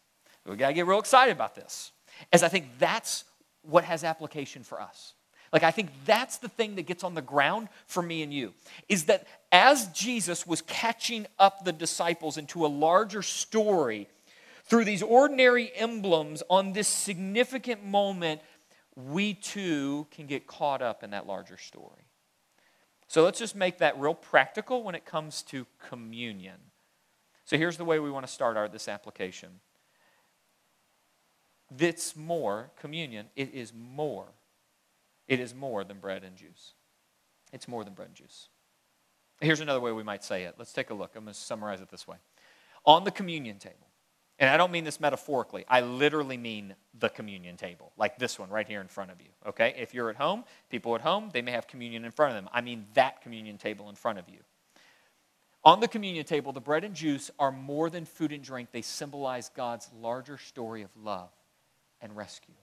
we 0.44 0.56
got 0.56 0.68
to 0.68 0.74
get 0.74 0.86
real 0.86 0.98
excited 0.98 1.32
about 1.32 1.54
this, 1.54 1.92
is 2.32 2.42
I 2.42 2.48
think 2.48 2.78
that's 2.78 3.24
what 3.62 3.84
has 3.84 4.04
application 4.04 4.62
for 4.62 4.80
us. 4.80 5.14
Like, 5.52 5.62
I 5.62 5.70
think 5.70 5.90
that's 6.04 6.38
the 6.38 6.48
thing 6.48 6.74
that 6.76 6.86
gets 6.86 7.04
on 7.04 7.14
the 7.14 7.22
ground 7.22 7.68
for 7.86 8.02
me 8.02 8.22
and 8.22 8.32
you 8.32 8.52
is 8.88 9.04
that 9.04 9.26
as 9.52 9.86
Jesus 9.88 10.46
was 10.46 10.62
catching 10.62 11.26
up 11.38 11.64
the 11.64 11.72
disciples 11.72 12.36
into 12.36 12.66
a 12.66 12.68
larger 12.68 13.22
story 13.22 14.08
through 14.66 14.84
these 14.84 15.02
ordinary 15.02 15.72
emblems 15.74 16.42
on 16.50 16.72
this 16.72 16.88
significant 16.88 17.84
moment, 17.84 18.40
we 18.94 19.34
too 19.34 20.06
can 20.10 20.26
get 20.26 20.46
caught 20.46 20.82
up 20.82 21.02
in 21.02 21.10
that 21.10 21.26
larger 21.26 21.58
story. 21.58 22.04
So 23.08 23.22
let's 23.22 23.38
just 23.38 23.54
make 23.54 23.78
that 23.78 23.98
real 23.98 24.14
practical 24.14 24.82
when 24.82 24.94
it 24.94 25.04
comes 25.04 25.42
to 25.44 25.66
communion. 25.88 26.56
So 27.44 27.56
here's 27.56 27.76
the 27.76 27.84
way 27.84 28.00
we 28.00 28.10
want 28.10 28.26
to 28.26 28.32
start 28.32 28.56
our 28.56 28.68
this 28.68 28.88
application. 28.88 29.60
It's 31.78 32.16
more 32.16 32.70
communion, 32.80 33.26
it 33.36 33.54
is 33.54 33.72
more 33.72 34.26
it 35.28 35.40
is 35.40 35.54
more 35.54 35.84
than 35.84 35.98
bread 35.98 36.22
and 36.24 36.36
juice. 36.36 36.74
It's 37.52 37.68
more 37.68 37.84
than 37.84 37.94
bread 37.94 38.08
and 38.08 38.16
juice. 38.16 38.48
Here's 39.40 39.60
another 39.60 39.80
way 39.80 39.92
we 39.92 40.02
might 40.02 40.24
say 40.24 40.44
it. 40.44 40.54
Let's 40.58 40.72
take 40.72 40.90
a 40.90 40.94
look. 40.94 41.12
I'm 41.14 41.24
going 41.24 41.34
to 41.34 41.38
summarize 41.40 41.80
it 41.80 41.90
this 41.90 42.06
way. 42.06 42.16
On 42.84 43.04
the 43.04 43.10
communion 43.10 43.58
table, 43.58 43.85
and 44.38 44.50
I 44.50 44.56
don't 44.56 44.70
mean 44.70 44.84
this 44.84 45.00
metaphorically, 45.00 45.64
I 45.68 45.80
literally 45.80 46.36
mean 46.36 46.74
the 46.98 47.08
communion 47.08 47.56
table, 47.56 47.92
like 47.96 48.18
this 48.18 48.38
one 48.38 48.50
right 48.50 48.66
here 48.66 48.80
in 48.80 48.88
front 48.88 49.10
of 49.10 49.20
you. 49.20 49.28
Okay? 49.46 49.74
If 49.78 49.94
you're 49.94 50.10
at 50.10 50.16
home, 50.16 50.44
people 50.70 50.94
at 50.94 51.00
home, 51.00 51.30
they 51.32 51.42
may 51.42 51.52
have 51.52 51.66
communion 51.66 52.04
in 52.04 52.10
front 52.10 52.36
of 52.36 52.42
them. 52.42 52.50
I 52.52 52.60
mean 52.60 52.86
that 52.94 53.22
communion 53.22 53.56
table 53.56 53.88
in 53.88 53.94
front 53.94 54.18
of 54.18 54.28
you. 54.28 54.38
On 55.64 55.80
the 55.80 55.88
communion 55.88 56.24
table, 56.24 56.52
the 56.52 56.60
bread 56.60 56.84
and 56.84 56.94
juice 56.94 57.30
are 57.38 57.50
more 57.50 57.90
than 57.90 58.04
food 58.04 58.30
and 58.30 58.42
drink, 58.44 58.68
they 58.72 58.82
symbolize 58.82 59.48
God's 59.48 59.90
larger 60.00 60.38
story 60.38 60.82
of 60.82 60.90
love 61.02 61.30
and 62.00 62.14
rescue. 62.16 62.54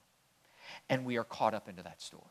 And 0.89 1.05
we 1.05 1.17
are 1.17 1.23
caught 1.23 1.53
up 1.53 1.67
into 1.67 1.83
that 1.83 2.01
story. 2.01 2.23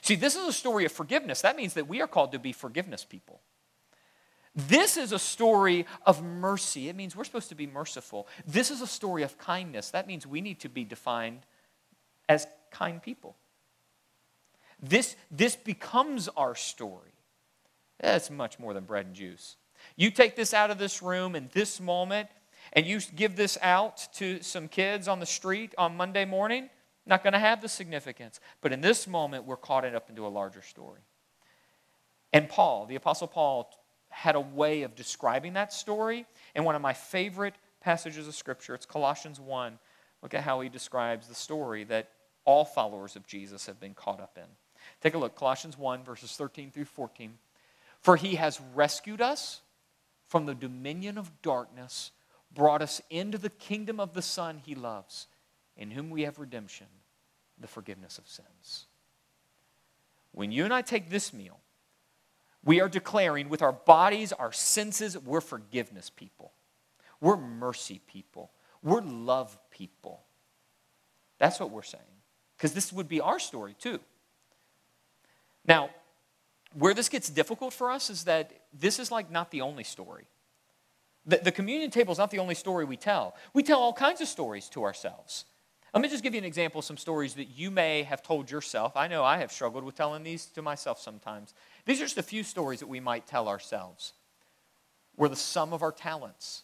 See, 0.00 0.16
this 0.16 0.34
is 0.34 0.46
a 0.48 0.52
story 0.52 0.86
of 0.86 0.92
forgiveness. 0.92 1.42
That 1.42 1.56
means 1.56 1.74
that 1.74 1.86
we 1.86 2.00
are 2.00 2.06
called 2.06 2.32
to 2.32 2.38
be 2.38 2.52
forgiveness 2.52 3.04
people. 3.04 3.40
This 4.54 4.96
is 4.96 5.12
a 5.12 5.18
story 5.18 5.86
of 6.04 6.22
mercy. 6.22 6.88
It 6.88 6.96
means 6.96 7.16
we're 7.16 7.24
supposed 7.24 7.48
to 7.48 7.54
be 7.54 7.66
merciful. 7.66 8.28
This 8.46 8.70
is 8.70 8.82
a 8.82 8.86
story 8.86 9.22
of 9.22 9.38
kindness. 9.38 9.90
That 9.90 10.06
means 10.06 10.26
we 10.26 10.40
need 10.40 10.60
to 10.60 10.68
be 10.68 10.84
defined 10.84 11.40
as 12.28 12.46
kind 12.70 13.02
people. 13.02 13.36
This, 14.80 15.16
this 15.30 15.56
becomes 15.56 16.28
our 16.28 16.54
story. 16.54 17.12
That's 18.00 18.30
much 18.30 18.58
more 18.58 18.74
than 18.74 18.84
bread 18.84 19.06
and 19.06 19.14
juice. 19.14 19.56
You 19.96 20.10
take 20.10 20.36
this 20.36 20.52
out 20.52 20.70
of 20.70 20.78
this 20.78 21.02
room 21.02 21.34
in 21.34 21.48
this 21.52 21.80
moment 21.80 22.28
and 22.72 22.86
you 22.86 23.00
give 23.16 23.36
this 23.36 23.56
out 23.62 24.06
to 24.14 24.42
some 24.42 24.68
kids 24.68 25.08
on 25.08 25.18
the 25.18 25.26
street 25.26 25.74
on 25.78 25.96
Monday 25.96 26.24
morning, 26.24 26.68
not 27.06 27.22
going 27.22 27.32
to 27.32 27.38
have 27.38 27.62
the 27.62 27.68
significance. 27.68 28.38
But 28.60 28.72
in 28.72 28.80
this 28.80 29.06
moment, 29.06 29.44
we're 29.44 29.56
caught 29.56 29.84
up 29.84 30.10
into 30.10 30.26
a 30.26 30.28
larger 30.28 30.62
story. 30.62 31.00
And 32.32 32.48
Paul, 32.48 32.86
the 32.86 32.96
Apostle 32.96 33.28
Paul, 33.28 33.70
had 34.12 34.36
a 34.36 34.40
way 34.40 34.82
of 34.82 34.94
describing 34.94 35.54
that 35.54 35.72
story. 35.72 36.26
And 36.54 36.64
one 36.64 36.74
of 36.74 36.82
my 36.82 36.92
favorite 36.92 37.54
passages 37.80 38.28
of 38.28 38.34
Scripture, 38.34 38.74
it's 38.74 38.86
Colossians 38.86 39.40
1. 39.40 39.78
Look 40.22 40.34
at 40.34 40.42
how 40.42 40.60
he 40.60 40.68
describes 40.68 41.26
the 41.26 41.34
story 41.34 41.84
that 41.84 42.10
all 42.44 42.64
followers 42.64 43.16
of 43.16 43.26
Jesus 43.26 43.66
have 43.66 43.80
been 43.80 43.94
caught 43.94 44.20
up 44.20 44.36
in. 44.36 44.48
Take 45.00 45.14
a 45.14 45.18
look, 45.18 45.34
Colossians 45.34 45.78
1, 45.78 46.04
verses 46.04 46.32
13 46.32 46.70
through 46.70 46.84
14. 46.84 47.38
For 48.00 48.16
he 48.16 48.34
has 48.36 48.60
rescued 48.74 49.20
us 49.20 49.60
from 50.26 50.46
the 50.46 50.54
dominion 50.54 51.18
of 51.18 51.30
darkness, 51.42 52.10
brought 52.54 52.82
us 52.82 53.00
into 53.10 53.38
the 53.38 53.50
kingdom 53.50 54.00
of 54.00 54.14
the 54.14 54.22
Son 54.22 54.60
he 54.64 54.74
loves, 54.74 55.26
in 55.76 55.90
whom 55.90 56.10
we 56.10 56.22
have 56.22 56.38
redemption, 56.38 56.86
the 57.58 57.68
forgiveness 57.68 58.18
of 58.18 58.28
sins. 58.28 58.86
When 60.32 60.50
you 60.50 60.64
and 60.64 60.74
I 60.74 60.82
take 60.82 61.10
this 61.10 61.32
meal, 61.32 61.60
we 62.64 62.80
are 62.80 62.88
declaring 62.88 63.48
with 63.48 63.62
our 63.62 63.72
bodies, 63.72 64.32
our 64.32 64.52
senses, 64.52 65.18
we're 65.18 65.40
forgiveness 65.40 66.10
people. 66.10 66.52
We're 67.20 67.36
mercy 67.36 68.00
people. 68.06 68.50
We're 68.82 69.00
love 69.00 69.56
people. 69.70 70.22
That's 71.38 71.58
what 71.58 71.70
we're 71.70 71.82
saying. 71.82 72.02
Because 72.56 72.72
this 72.72 72.92
would 72.92 73.08
be 73.08 73.20
our 73.20 73.38
story 73.38 73.74
too. 73.78 73.98
Now, 75.66 75.90
where 76.74 76.94
this 76.94 77.08
gets 77.08 77.28
difficult 77.28 77.72
for 77.72 77.90
us 77.90 78.10
is 78.10 78.24
that 78.24 78.52
this 78.72 78.98
is 78.98 79.10
like 79.10 79.30
not 79.30 79.50
the 79.50 79.60
only 79.60 79.84
story. 79.84 80.26
The, 81.26 81.38
the 81.38 81.52
communion 81.52 81.90
table 81.90 82.12
is 82.12 82.18
not 82.18 82.30
the 82.30 82.38
only 82.38 82.54
story 82.54 82.84
we 82.84 82.96
tell. 82.96 83.34
We 83.54 83.62
tell 83.62 83.80
all 83.80 83.92
kinds 83.92 84.20
of 84.20 84.28
stories 84.28 84.68
to 84.70 84.84
ourselves. 84.84 85.44
Let 85.94 86.00
me 86.00 86.08
just 86.08 86.22
give 86.22 86.32
you 86.32 86.38
an 86.38 86.46
example 86.46 86.78
of 86.78 86.86
some 86.86 86.96
stories 86.96 87.34
that 87.34 87.50
you 87.50 87.70
may 87.70 88.02
have 88.04 88.22
told 88.22 88.50
yourself. 88.50 88.96
I 88.96 89.08
know 89.08 89.24
I 89.24 89.36
have 89.38 89.52
struggled 89.52 89.84
with 89.84 89.94
telling 89.94 90.22
these 90.22 90.46
to 90.46 90.62
myself 90.62 90.98
sometimes. 90.98 91.52
These 91.84 92.00
are 92.00 92.04
just 92.04 92.18
a 92.18 92.22
few 92.22 92.42
stories 92.42 92.80
that 92.80 92.88
we 92.88 93.00
might 93.00 93.26
tell 93.26 93.48
ourselves. 93.48 94.12
We're 95.16 95.28
the 95.28 95.36
sum 95.36 95.72
of 95.72 95.82
our 95.82 95.92
talents. 95.92 96.62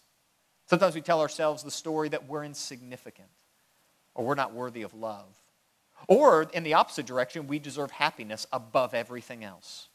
Sometimes 0.67 0.95
we 0.95 1.01
tell 1.01 1.21
ourselves 1.21 1.63
the 1.63 1.71
story 1.71 2.09
that 2.11 2.29
we're 2.29 2.45
insignificant 2.45 3.29
or 4.15 4.25
we're 4.25 4.35
not 4.35 4.53
worthy 4.53 4.83
of 4.83 4.95
love. 4.95 5.35
Or, 6.07 6.43
in 6.53 6.63
the 6.63 6.75
opposite 6.75 7.07
direction, 7.07 7.49
we 7.49 7.59
deserve 7.59 7.91
happiness 7.91 8.47
above 8.53 8.95
everything 8.95 9.43
else. 9.43 9.89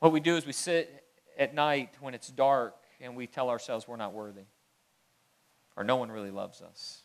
What 0.00 0.12
we 0.12 0.20
do 0.20 0.36
is 0.36 0.46
we 0.46 0.52
sit 0.52 1.04
at 1.38 1.54
night 1.54 1.90
when 2.00 2.14
it's 2.14 2.28
dark 2.28 2.74
and 3.00 3.16
we 3.16 3.26
tell 3.26 3.50
ourselves 3.50 3.86
we're 3.86 3.96
not 3.96 4.12
worthy 4.12 4.46
or 5.76 5.84
no 5.84 5.96
one 5.96 6.10
really 6.10 6.30
loves 6.30 6.60
us. 6.60 7.02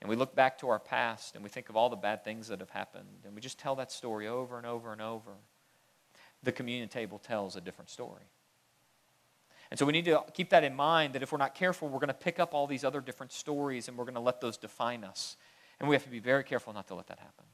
And 0.00 0.08
we 0.08 0.16
look 0.16 0.34
back 0.34 0.58
to 0.58 0.68
our 0.68 0.80
past 0.80 1.36
and 1.36 1.44
we 1.44 1.50
think 1.50 1.68
of 1.68 1.76
all 1.76 1.88
the 1.88 1.96
bad 1.96 2.24
things 2.24 2.48
that 2.48 2.58
have 2.58 2.70
happened 2.70 3.24
and 3.24 3.34
we 3.34 3.40
just 3.40 3.58
tell 3.58 3.76
that 3.76 3.92
story 3.92 4.26
over 4.26 4.56
and 4.56 4.66
over 4.66 4.92
and 4.92 5.00
over. 5.00 5.32
The 6.42 6.52
communion 6.52 6.88
table 6.88 7.18
tells 7.18 7.56
a 7.56 7.60
different 7.60 7.90
story. 7.90 8.24
And 9.70 9.78
so 9.78 9.86
we 9.86 9.92
need 9.92 10.04
to 10.04 10.22
keep 10.34 10.50
that 10.50 10.64
in 10.64 10.74
mind 10.74 11.14
that 11.14 11.22
if 11.22 11.32
we're 11.32 11.38
not 11.38 11.54
careful, 11.54 11.88
we're 11.88 11.98
going 11.98 12.08
to 12.08 12.14
pick 12.14 12.38
up 12.38 12.52
all 12.52 12.66
these 12.66 12.84
other 12.84 13.00
different 13.00 13.32
stories 13.32 13.88
and 13.88 13.96
we're 13.96 14.04
going 14.04 14.14
to 14.14 14.20
let 14.20 14.40
those 14.40 14.58
define 14.58 15.02
us. 15.02 15.36
And 15.80 15.88
we 15.88 15.94
have 15.94 16.04
to 16.04 16.10
be 16.10 16.18
very 16.18 16.44
careful 16.44 16.72
not 16.74 16.88
to 16.88 16.94
let 16.94 17.06
that 17.06 17.18
happen. 17.18 17.46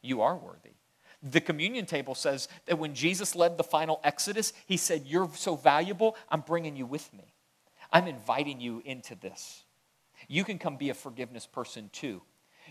You 0.00 0.22
are 0.22 0.34
worthy. 0.34 0.76
The 1.22 1.40
communion 1.40 1.86
table 1.86 2.14
says 2.14 2.48
that 2.66 2.78
when 2.78 2.94
Jesus 2.94 3.34
led 3.34 3.58
the 3.58 3.64
final 3.64 4.00
exodus, 4.02 4.52
he 4.66 4.76
said, 4.76 5.02
You're 5.06 5.30
so 5.34 5.56
valuable, 5.56 6.16
I'm 6.30 6.40
bringing 6.40 6.76
you 6.76 6.86
with 6.86 7.12
me. 7.12 7.34
I'm 7.92 8.06
inviting 8.06 8.60
you 8.60 8.82
into 8.84 9.14
this. 9.14 9.64
You 10.28 10.44
can 10.44 10.58
come 10.58 10.76
be 10.76 10.90
a 10.90 10.94
forgiveness 10.94 11.46
person 11.46 11.90
too. 11.92 12.22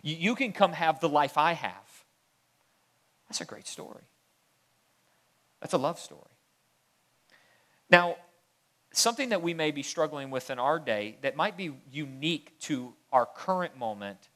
You 0.01 0.35
can 0.35 0.51
come 0.51 0.73
have 0.73 0.99
the 0.99 1.09
life 1.09 1.37
I 1.37 1.53
have. 1.53 2.03
That's 3.29 3.41
a 3.41 3.45
great 3.45 3.67
story. 3.67 4.03
That's 5.65 5.73
a 5.73 5.79
love 5.79 5.97
story. 5.97 6.21
Now, 7.89 8.17
something 8.93 9.29
that 9.29 9.41
we 9.41 9.55
may 9.55 9.71
be 9.71 9.81
struggling 9.81 10.29
with 10.29 10.51
in 10.51 10.59
our 10.59 10.77
day 10.77 11.17
that 11.23 11.35
might 11.35 11.57
be 11.57 11.73
unique 11.91 12.59
to 12.59 12.93
our 13.11 13.25
current 13.25 13.75
moment 13.75 14.29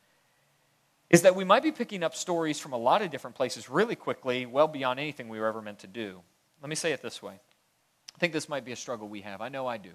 is 1.11 1.21
that 1.21 1.35
we 1.35 1.43
might 1.43 1.61
be 1.61 1.71
picking 1.71 2.01
up 2.01 2.15
stories 2.15 2.59
from 2.59 2.73
a 2.73 2.77
lot 2.77 3.03
of 3.03 3.11
different 3.11 3.35
places 3.35 3.69
really 3.69 3.95
quickly, 3.95 4.47
well 4.47 4.67
beyond 4.67 4.99
anything 4.99 5.29
we 5.29 5.39
were 5.39 5.45
ever 5.45 5.61
meant 5.61 5.77
to 5.77 5.85
do. 5.85 6.19
Let 6.63 6.69
me 6.69 6.75
say 6.75 6.93
it 6.93 7.03
this 7.03 7.21
way 7.21 7.33
I 7.35 8.17
think 8.17 8.33
this 8.33 8.49
might 8.49 8.65
be 8.65 8.71
a 8.71 8.75
struggle 8.75 9.07
we 9.07 9.21
have. 9.21 9.39
I 9.39 9.49
know 9.49 9.67
I 9.67 9.77
do. 9.77 9.91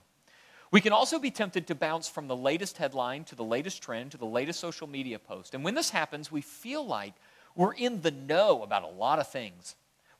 We 0.70 0.80
can 0.80 0.92
also 0.92 1.18
be 1.18 1.32
tempted 1.32 1.66
to 1.66 1.74
bounce 1.74 2.06
from 2.08 2.28
the 2.28 2.36
latest 2.36 2.78
headline 2.78 3.24
to 3.24 3.34
the 3.34 3.42
latest 3.42 3.82
trend 3.82 4.12
to 4.12 4.18
the 4.18 4.24
latest 4.24 4.60
social 4.60 4.86
media 4.86 5.18
post. 5.18 5.52
And 5.52 5.64
when 5.64 5.74
this 5.74 5.90
happens, 5.90 6.30
we 6.30 6.42
feel 6.42 6.86
like 6.86 7.14
we're 7.56 7.74
in 7.74 8.02
the 8.02 8.12
know 8.12 8.62
about 8.62 8.84
a 8.84 8.86
lot 8.86 9.18
of 9.18 9.28
things. 9.28 9.74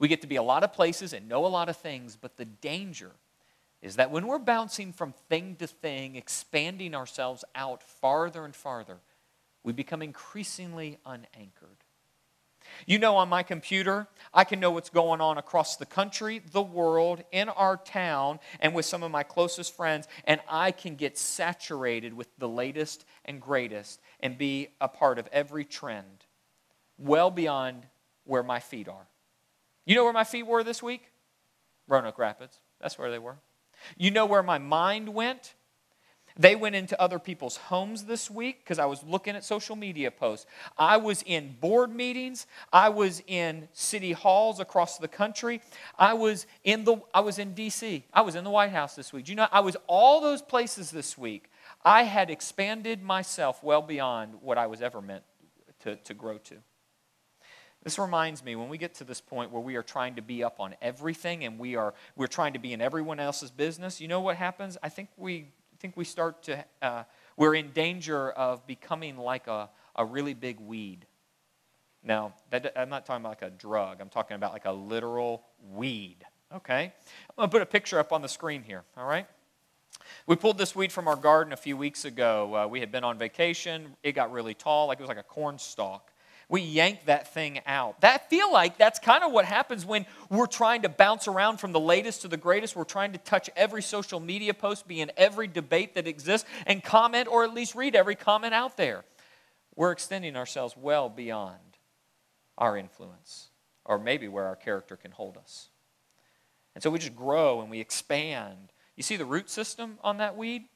We 0.05 0.09
get 0.09 0.21
to 0.21 0.27
be 0.27 0.37
a 0.37 0.43
lot 0.43 0.64
of 0.64 0.75
places 0.75 1.14
and 1.14 1.31
know 1.31 1.47
a 1.47 1.49
lot 1.49 1.71
of 1.71 1.79
things, 1.79 2.14
but 2.14 2.37
the 2.37 2.45
danger 2.45 3.12
is 3.81 3.97
that 3.97 4.11
when 4.11 4.27
we're 4.27 4.38
bouncing 4.38 4.93
from 4.93 5.14
thing 5.31 5.57
to 5.61 5.67
thing, 5.67 6.17
expanding 6.17 6.95
ourselves 6.95 7.43
out 7.55 7.83
farther 7.83 8.45
and 8.45 8.55
farther, 8.55 8.99
we 9.62 9.73
become 9.73 10.03
increasingly 10.03 10.99
unanchored. 11.07 11.79
You 12.85 12.99
know, 12.99 13.17
on 13.17 13.31
my 13.31 13.43
computer, 13.43 14.07
I 14.35 14.45
can 14.45 14.61
know 14.61 14.73
what's 14.73 14.90
going 14.90 15.23
on 15.23 15.38
across 15.38 15.77
the 15.77 15.87
country, 15.87 16.43
the 16.53 16.61
world, 16.61 17.25
in 17.33 17.49
our 17.49 17.79
town, 17.79 18.40
and 18.61 18.75
with 18.75 18.85
some 18.85 19.03
of 19.03 19.11
my 19.11 19.23
closest 19.23 19.75
friends, 19.75 20.07
and 20.27 20.38
I 20.51 20.71
can 20.71 20.97
get 20.97 21.17
saturated 21.17 22.12
with 22.12 22.29
the 22.37 22.47
latest 22.47 23.07
and 23.25 23.40
greatest 23.40 24.03
and 24.21 24.37
be 24.37 24.69
a 24.83 24.88
part 24.88 25.19
of 25.19 25.31
every 25.33 25.64
trend, 25.64 26.27
well 26.99 27.31
beyond 27.31 27.87
where 28.25 28.43
my 28.43 28.61
feet 28.61 28.87
are. 28.87 29.07
You 29.85 29.94
know 29.94 30.05
where 30.05 30.12
my 30.12 30.25
feet 30.25 30.47
were 30.47 30.64
this 30.64 30.83
week? 30.83 31.03
Roanoke 31.88 32.18
Rapids. 32.18 32.59
That's 32.81 32.99
where 32.99 33.11
they 33.11 33.18
were. 33.18 33.37
You 33.97 34.11
know 34.11 34.27
where 34.27 34.42
my 34.42 34.59
mind 34.59 35.09
went? 35.09 35.55
They 36.37 36.57
went 36.57 36.75
into 36.75 37.01
other 37.01 37.20
people's 37.20 37.57
homes 37.57 38.05
this 38.05 38.29
week 38.29 38.64
because 38.64 38.81
I 38.81 38.87
was 38.87 39.05
looking 39.05 39.37
at 39.37 39.44
social 39.44 39.77
media 39.77 40.11
posts. 40.11 40.47
I 40.77 40.97
was 40.97 41.23
in 41.23 41.55
board 41.61 41.94
meetings. 41.94 42.49
I 42.73 42.88
was 42.88 43.23
in 43.29 43.68
city 43.73 44.12
halls 44.12 44.59
across 44.59 44.99
the 44.99 45.07
country. 45.07 45.61
I 45.97 46.14
was 46.14 46.47
in 46.64 46.85
the 46.85 46.97
I 47.12 47.20
was 47.20 47.38
in 47.38 47.55
DC. 47.55 48.03
I 48.12 48.23
was 48.23 48.35
in 48.35 48.42
the 48.42 48.51
White 48.51 48.73
House 48.73 48.97
this 48.97 49.12
week. 49.12 49.27
Do 49.27 49.33
you 49.33 49.37
know 49.37 49.47
I 49.53 49.61
was 49.61 49.77
all 49.87 50.20
those 50.20 50.42
places 50.42 50.90
this 50.90 51.16
week. 51.16 51.51
I 51.85 52.03
had 52.03 52.31
expanded 52.31 53.03
myself 53.03 53.62
well 53.62 53.83
beyond 53.83 54.35
what 54.40 54.59
I 54.59 54.66
was 54.66 54.83
ever 54.83 55.01
meant 55.01 55.23
to, 55.81 55.97
to 55.97 56.14
grow 56.14 56.38
to. 56.38 56.57
This 57.85 57.99
reminds 57.99 58.42
me 58.42 58.57
when 58.57 58.70
we 58.70 58.79
get 58.79 58.94
to 58.94 59.05
this 59.05 59.20
point 59.20 59.53
where 59.53 59.61
we 59.61 59.77
are 59.77 59.83
trying 59.83 60.14
to 60.14 60.23
be 60.23 60.42
up 60.42 60.59
on 60.59 60.75
everything 60.81 61.44
and 61.44 61.59
we 61.59 61.77
are 61.77 61.92
we're 62.16 62.27
trying 62.27 62.55
to 62.55 62.59
be 62.59 62.73
in 62.73 62.81
everyone 62.81 63.20
else's 63.20 63.51
business. 63.51 64.01
You 64.01 64.09
know 64.09 64.20
what 64.20 64.37
happens? 64.37 64.79
I 64.83 64.88
think 64.88 65.11
we 65.18 65.49
think 65.79 65.94
we 65.94 66.05
start 66.05 66.42
to 66.44 66.64
uh, 66.81 67.05
we're 67.37 67.55
in 67.55 67.73
danger 67.73 68.31
of 68.31 68.66
becoming 68.66 69.18
like 69.18 69.47
a, 69.49 69.68
a 69.94 70.05
really 70.05 70.33
big 70.33 70.59
weed. 70.61 71.07
Now, 72.03 72.35
that, 72.51 72.73
I'm 72.75 72.88
not 72.88 73.05
talking 73.05 73.23
about 73.23 73.42
like 73.42 73.42
a 73.42 73.51
drug. 73.51 74.01
I'm 74.01 74.09
talking 74.09 74.35
about 74.35 74.53
like 74.55 74.64
a 74.64 74.73
literal 74.73 75.44
weed. 75.73 76.25
Okay, 76.55 76.85
I'm 77.31 77.35
gonna 77.37 77.49
put 77.49 77.61
a 77.61 77.66
picture 77.66 77.99
up 77.99 78.14
on 78.14 78.23
the 78.23 78.29
screen 78.29 78.62
here. 78.62 78.83
All 78.97 79.07
right. 79.07 79.27
We 80.27 80.37
pulled 80.37 80.57
this 80.57 80.75
weed 80.75 80.90
from 80.90 81.07
our 81.07 81.16
garden 81.16 81.53
a 81.53 81.57
few 81.57 81.77
weeks 81.77 82.07
ago. 82.07 82.57
Uh, 82.57 82.66
we 82.66 82.81
had 82.81 82.90
been 82.90 83.05
on 83.05 83.18
vacation. 83.18 83.94
It 84.03 84.12
got 84.12 84.33
really 84.33 84.55
tall, 84.55 84.87
like 84.87 84.99
it 84.99 85.03
was 85.03 85.09
like 85.09 85.18
a 85.18 85.23
corn 85.23 85.59
stalk 85.59 86.13
we 86.55 86.61
yank 86.61 87.07
that 87.07 87.35
thing 87.35 87.59
out. 87.67 88.01
That 88.03 88.31
feel 88.31 88.53
like 88.53 88.79
that's 88.79 89.01
kind 89.01 89.25
of 89.25 89.33
what 89.33 89.45
happens 89.45 89.85
when 89.85 90.07
we're 90.31 90.47
trying 90.47 90.83
to 90.83 90.88
bounce 90.88 91.27
around 91.27 91.57
from 91.57 91.73
the 91.73 91.81
latest 91.81 92.23
to 92.23 92.29
the 92.29 92.37
greatest. 92.37 92.77
We're 92.77 92.85
trying 92.85 93.11
to 93.11 93.19
touch 93.19 93.51
every 93.57 93.83
social 93.83 94.21
media 94.21 94.55
post, 94.55 94.87
be 94.87 95.01
in 95.01 95.11
every 95.17 95.49
debate 95.49 95.97
that 95.97 96.07
exists, 96.07 96.49
and 96.64 96.81
comment 96.81 97.27
or 97.27 97.43
at 97.43 97.53
least 97.53 97.75
read 97.75 97.97
every 97.97 98.14
comment 98.14 98.55
out 98.55 98.77
there. 98.77 99.05
We're 99.75 99.90
extending 99.90 100.37
ourselves 100.37 100.77
well 100.77 101.09
beyond 101.09 101.59
our 102.57 102.77
influence, 102.77 103.49
or 103.85 103.99
maybe 103.99 104.29
where 104.29 104.45
our 104.45 104.55
character 104.55 104.95
can 104.95 105.11
hold 105.11 105.37
us. 105.37 105.71
And 106.77 106.85
so 106.85 106.88
we 106.88 107.01
just 107.01 107.17
grow 107.17 107.62
and 107.62 107.69
we 107.69 107.81
expand. 107.81 108.71
You 108.95 109.03
see 109.03 109.17
the 109.17 109.25
root 109.25 109.51
system 109.51 109.99
on 110.05 110.19
that 110.19 110.37
weed? 110.37 110.67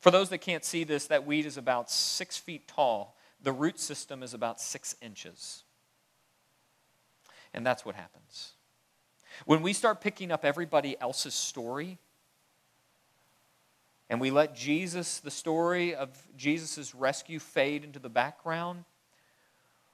For 0.00 0.10
those 0.10 0.30
that 0.30 0.38
can't 0.38 0.64
see 0.64 0.82
this, 0.82 1.06
that 1.06 1.24
weed 1.24 1.46
is 1.46 1.56
about 1.56 1.88
six 1.88 2.36
feet 2.36 2.66
tall 2.66 3.14
the 3.42 3.52
root 3.52 3.78
system 3.78 4.22
is 4.22 4.34
about 4.34 4.60
six 4.60 4.96
inches. 5.00 5.64
And 7.54 7.66
that's 7.66 7.84
what 7.84 7.94
happens. 7.94 8.52
When 9.46 9.62
we 9.62 9.72
start 9.72 10.00
picking 10.00 10.32
up 10.32 10.44
everybody 10.44 10.96
else's 11.00 11.34
story, 11.34 11.98
and 14.10 14.20
we 14.20 14.30
let 14.30 14.54
Jesus, 14.54 15.20
the 15.20 15.30
story 15.30 15.94
of 15.94 16.10
Jesus' 16.36 16.94
rescue, 16.94 17.38
fade 17.38 17.84
into 17.84 17.98
the 17.98 18.08
background, 18.08 18.84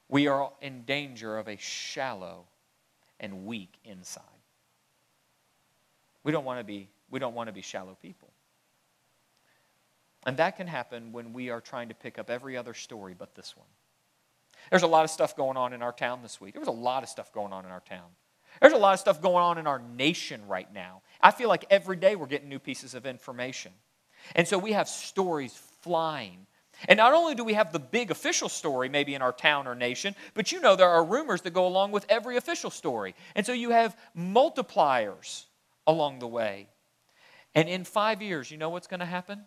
we 0.08 0.28
are 0.28 0.52
in 0.60 0.84
danger 0.84 1.36
of 1.36 1.48
a 1.48 1.56
shallow 1.56 2.44
and 3.18 3.46
weak 3.46 3.72
inside. 3.84 4.22
We 6.22 6.32
don't 6.32 6.44
want 6.44 6.60
to 6.60 6.64
be, 6.64 6.88
we 7.10 7.18
don't 7.18 7.34
want 7.34 7.48
to 7.48 7.52
be 7.52 7.62
shallow 7.62 7.96
people. 8.00 8.33
And 10.26 10.36
that 10.38 10.56
can 10.56 10.66
happen 10.66 11.12
when 11.12 11.32
we 11.32 11.50
are 11.50 11.60
trying 11.60 11.88
to 11.88 11.94
pick 11.94 12.18
up 12.18 12.30
every 12.30 12.56
other 12.56 12.74
story 12.74 13.14
but 13.16 13.34
this 13.34 13.56
one. 13.56 13.66
There's 14.70 14.82
a 14.82 14.88
lot 14.88 15.04
of 15.04 15.10
stuff 15.10 15.36
going 15.36 15.56
on 15.56 15.72
in 15.72 15.82
our 15.82 15.92
town 15.92 16.20
this 16.22 16.40
week. 16.40 16.54
There 16.54 16.60
was 16.60 16.68
a 16.68 16.72
lot 16.72 17.02
of 17.02 17.08
stuff 17.08 17.32
going 17.32 17.52
on 17.52 17.64
in 17.64 17.70
our 17.70 17.82
town. 17.88 18.08
There's 18.60 18.72
a 18.72 18.78
lot 18.78 18.94
of 18.94 19.00
stuff 19.00 19.20
going 19.20 19.42
on 19.42 19.58
in 19.58 19.66
our 19.66 19.78
nation 19.78 20.46
right 20.46 20.72
now. 20.72 21.02
I 21.20 21.32
feel 21.32 21.48
like 21.48 21.66
every 21.70 21.96
day 21.96 22.16
we're 22.16 22.26
getting 22.26 22.48
new 22.48 22.58
pieces 22.58 22.94
of 22.94 23.04
information. 23.04 23.72
And 24.34 24.46
so 24.46 24.58
we 24.58 24.72
have 24.72 24.88
stories 24.88 25.54
flying. 25.82 26.46
And 26.88 26.96
not 26.96 27.12
only 27.12 27.34
do 27.34 27.44
we 27.44 27.54
have 27.54 27.72
the 27.72 27.78
big 27.78 28.10
official 28.10 28.48
story, 28.48 28.88
maybe 28.88 29.14
in 29.14 29.22
our 29.22 29.32
town 29.32 29.66
or 29.66 29.74
nation, 29.74 30.14
but 30.34 30.50
you 30.50 30.60
know 30.60 30.76
there 30.76 30.88
are 30.88 31.04
rumors 31.04 31.42
that 31.42 31.52
go 31.52 31.66
along 31.66 31.92
with 31.92 32.06
every 32.08 32.36
official 32.36 32.70
story. 32.70 33.14
And 33.34 33.44
so 33.44 33.52
you 33.52 33.70
have 33.70 33.96
multipliers 34.16 35.44
along 35.86 36.20
the 36.20 36.26
way. 36.26 36.68
And 37.54 37.68
in 37.68 37.84
five 37.84 38.22
years, 38.22 38.50
you 38.50 38.56
know 38.56 38.70
what's 38.70 38.86
going 38.86 39.00
to 39.00 39.06
happen? 39.06 39.44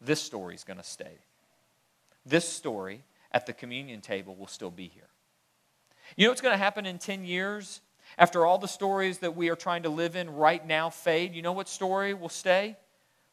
This 0.00 0.20
story 0.20 0.54
is 0.54 0.64
going 0.64 0.76
to 0.76 0.84
stay. 0.84 1.18
This 2.24 2.48
story 2.48 3.04
at 3.32 3.46
the 3.46 3.52
communion 3.52 4.00
table 4.00 4.34
will 4.34 4.46
still 4.46 4.70
be 4.70 4.88
here. 4.88 5.08
You 6.16 6.26
know 6.26 6.30
what's 6.30 6.40
going 6.40 6.54
to 6.54 6.58
happen 6.58 6.86
in 6.86 6.98
10 6.98 7.24
years? 7.24 7.80
After 8.16 8.46
all 8.46 8.58
the 8.58 8.68
stories 8.68 9.18
that 9.18 9.36
we 9.36 9.50
are 9.50 9.56
trying 9.56 9.82
to 9.82 9.90
live 9.90 10.16
in 10.16 10.30
right 10.30 10.66
now 10.66 10.88
fade, 10.88 11.34
you 11.34 11.42
know 11.42 11.52
what 11.52 11.68
story 11.68 12.14
will 12.14 12.28
stay? 12.28 12.76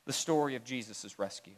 The 0.05 0.13
story 0.13 0.55
of 0.55 0.63
Jesus' 0.63 1.17
rescue. 1.17 1.55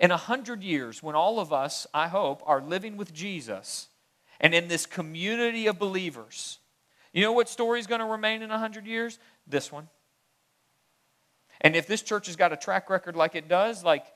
In 0.00 0.10
a 0.10 0.16
hundred 0.16 0.62
years, 0.62 1.02
when 1.02 1.14
all 1.14 1.38
of 1.38 1.52
us, 1.52 1.86
I 1.92 2.08
hope, 2.08 2.42
are 2.46 2.60
living 2.60 2.96
with 2.96 3.12
Jesus 3.12 3.88
and 4.40 4.54
in 4.54 4.68
this 4.68 4.86
community 4.86 5.66
of 5.66 5.78
believers, 5.78 6.58
you 7.12 7.22
know 7.22 7.32
what 7.32 7.48
story 7.48 7.78
is 7.78 7.86
going 7.86 8.00
to 8.00 8.06
remain 8.06 8.42
in 8.42 8.50
a 8.50 8.58
hundred 8.58 8.86
years? 8.86 9.18
This 9.46 9.70
one. 9.70 9.88
And 11.60 11.76
if 11.76 11.86
this 11.86 12.02
church 12.02 12.26
has 12.26 12.36
got 12.36 12.52
a 12.52 12.56
track 12.56 12.90
record 12.90 13.16
like 13.16 13.34
it 13.34 13.48
does, 13.48 13.84
like 13.84 14.06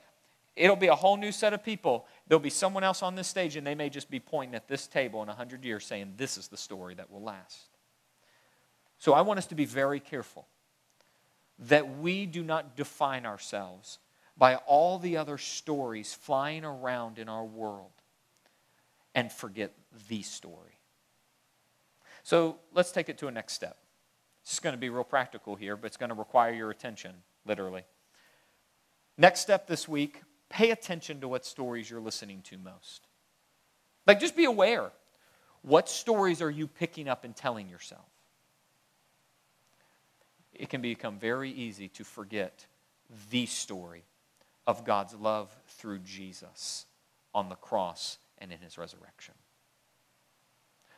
it'll 0.55 0.75
be 0.75 0.87
a 0.87 0.95
whole 0.95 1.17
new 1.17 1.31
set 1.31 1.53
of 1.53 1.63
people. 1.63 2.05
There'll 2.27 2.39
be 2.39 2.49
someone 2.49 2.83
else 2.83 3.01
on 3.01 3.15
this 3.15 3.27
stage, 3.27 3.55
and 3.55 3.65
they 3.65 3.75
may 3.75 3.89
just 3.89 4.09
be 4.09 4.19
pointing 4.19 4.55
at 4.55 4.67
this 4.67 4.87
table 4.87 5.23
in 5.23 5.29
a 5.29 5.33
hundred 5.33 5.63
years 5.63 5.85
saying, 5.85 6.13
This 6.17 6.37
is 6.37 6.47
the 6.47 6.57
story 6.57 6.95
that 6.95 7.09
will 7.11 7.23
last. 7.23 7.69
So 8.97 9.13
I 9.13 9.21
want 9.21 9.37
us 9.37 9.47
to 9.47 9.55
be 9.55 9.65
very 9.65 9.99
careful 9.99 10.47
that 11.59 11.99
we 11.99 12.25
do 12.25 12.43
not 12.43 12.75
define 12.75 13.25
ourselves 13.25 13.99
by 14.37 14.55
all 14.55 14.99
the 14.99 15.17
other 15.17 15.37
stories 15.37 16.13
flying 16.13 16.63
around 16.63 17.19
in 17.19 17.27
our 17.27 17.43
world 17.43 17.91
and 19.13 19.31
forget 19.31 19.73
the 20.07 20.21
story. 20.21 20.79
So 22.23 22.57
let's 22.73 22.91
take 22.91 23.09
it 23.09 23.17
to 23.19 23.27
a 23.27 23.31
next 23.31 23.53
step. 23.53 23.77
It's 24.43 24.59
going 24.59 24.73
to 24.73 24.79
be 24.79 24.89
real 24.89 25.03
practical 25.03 25.55
here, 25.55 25.75
but 25.75 25.87
it's 25.87 25.97
going 25.97 26.09
to 26.09 26.15
require 26.15 26.53
your 26.53 26.71
attention, 26.71 27.15
literally. 27.49 27.83
Next 29.17 29.41
step 29.41 29.67
this 29.67 29.89
week 29.89 30.21
pay 30.49 30.71
attention 30.71 31.19
to 31.21 31.27
what 31.27 31.45
stories 31.45 31.89
you're 31.89 31.99
listening 31.99 32.41
to 32.43 32.57
most. 32.57 33.07
Like, 34.07 34.19
just 34.19 34.35
be 34.35 34.45
aware. 34.45 34.91
What 35.61 35.89
stories 35.89 36.41
are 36.41 36.49
you 36.49 36.67
picking 36.67 37.07
up 37.09 37.25
and 37.25 37.35
telling 37.35 37.67
yourself? 37.67 38.07
It 40.53 40.69
can 40.69 40.81
become 40.81 41.19
very 41.19 41.51
easy 41.51 41.89
to 41.89 42.03
forget 42.03 42.65
the 43.29 43.45
story 43.45 44.03
of 44.65 44.85
God's 44.85 45.13
love 45.13 45.55
through 45.67 45.99
Jesus 45.99 46.85
on 47.33 47.49
the 47.49 47.55
cross 47.55 48.17
and 48.37 48.51
in 48.51 48.59
his 48.59 48.77
resurrection. 48.77 49.35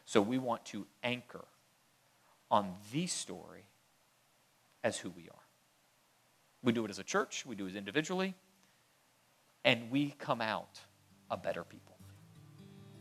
So 0.05 0.21
we 0.21 0.37
want 0.37 0.65
to 0.67 0.87
anchor 1.03 1.45
on 2.49 2.73
the 2.91 3.07
story 3.07 3.65
as 4.83 4.97
who 4.97 5.09
we 5.09 5.23
are. 5.23 5.40
We 6.63 6.71
do 6.71 6.85
it 6.85 6.91
as 6.91 6.99
a 6.99 7.03
church, 7.03 7.45
we 7.45 7.55
do 7.55 7.67
it 7.67 7.75
individually, 7.75 8.35
and 9.63 9.89
we 9.89 10.13
come 10.19 10.41
out 10.41 10.79
a 11.29 11.37
better 11.37 11.63
people. 11.63 11.97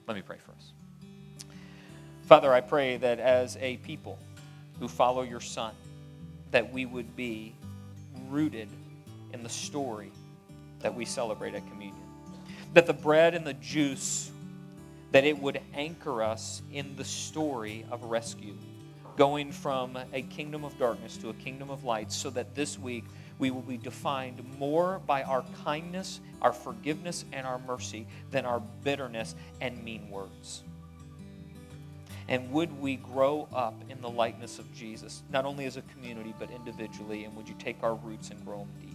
Let 0.06 0.16
me 0.16 0.22
pray 0.22 0.38
for 0.38 0.52
us. 0.52 0.72
Father, 2.22 2.52
I 2.54 2.60
pray 2.60 2.96
that 2.96 3.18
as 3.18 3.56
a 3.60 3.76
people 3.78 4.18
who 4.78 4.88
follow 4.88 5.22
your 5.22 5.40
Son, 5.40 5.74
that 6.52 6.72
we 6.72 6.86
would 6.86 7.14
be 7.16 7.54
rooted 8.28 8.68
in 9.32 9.42
the 9.42 9.48
story 9.48 10.10
that 10.80 10.94
we 10.94 11.04
celebrate 11.04 11.54
at 11.54 11.66
communion. 11.68 12.02
That 12.72 12.86
the 12.86 12.92
bread 12.92 13.34
and 13.34 13.46
the 13.46 13.54
juice, 13.54 14.30
that 15.12 15.24
it 15.24 15.38
would 15.38 15.60
anchor 15.74 16.22
us 16.22 16.62
in 16.72 16.96
the 16.96 17.04
story 17.04 17.84
of 17.90 18.04
rescue, 18.04 18.56
going 19.16 19.52
from 19.52 19.98
a 20.12 20.22
kingdom 20.22 20.64
of 20.64 20.78
darkness 20.78 21.16
to 21.18 21.28
a 21.28 21.34
kingdom 21.34 21.68
of 21.68 21.84
light, 21.84 22.10
so 22.10 22.30
that 22.30 22.54
this 22.54 22.78
week 22.78 23.04
we 23.40 23.50
will 23.50 23.62
be 23.62 23.78
defined 23.78 24.44
more 24.58 25.00
by 25.06 25.22
our 25.22 25.44
kindness, 25.64 26.20
our 26.42 26.52
forgiveness, 26.52 27.24
and 27.32 27.46
our 27.46 27.58
mercy 27.58 28.06
than 28.30 28.44
our 28.44 28.60
bitterness 28.84 29.34
and 29.60 29.82
mean 29.82 30.08
words. 30.10 30.62
And 32.28 32.52
would 32.52 32.80
we 32.80 32.96
grow 32.96 33.48
up 33.52 33.74
in 33.88 34.00
the 34.00 34.08
likeness 34.08 34.60
of 34.60 34.72
Jesus, 34.72 35.22
not 35.32 35.44
only 35.44 35.64
as 35.64 35.76
a 35.76 35.82
community, 35.82 36.32
but 36.38 36.50
individually? 36.52 37.24
And 37.24 37.34
would 37.34 37.48
you 37.48 37.56
take 37.58 37.82
our 37.82 37.96
roots 37.96 38.30
and 38.30 38.44
grow 38.44 38.58
them 38.58 38.68
deep? 38.80 38.90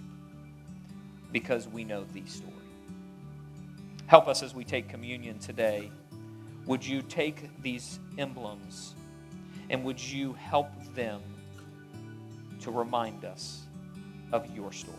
because 1.35 1.67
we 1.67 1.83
know 1.83 2.05
the 2.13 2.25
story. 2.25 2.53
Help 4.07 4.29
us 4.29 4.41
as 4.41 4.55
we 4.55 4.63
take 4.63 4.87
communion 4.87 5.37
today. 5.37 5.91
Would 6.65 6.87
you 6.87 7.01
take 7.01 7.61
these 7.61 7.99
emblems 8.17 8.95
and 9.69 9.83
would 9.83 10.01
you 10.01 10.31
help 10.31 10.69
them 10.93 11.21
to 12.61 12.71
remind 12.71 13.25
us 13.25 13.64
of 14.35 14.53
your 14.53 14.71
story? 14.73 14.97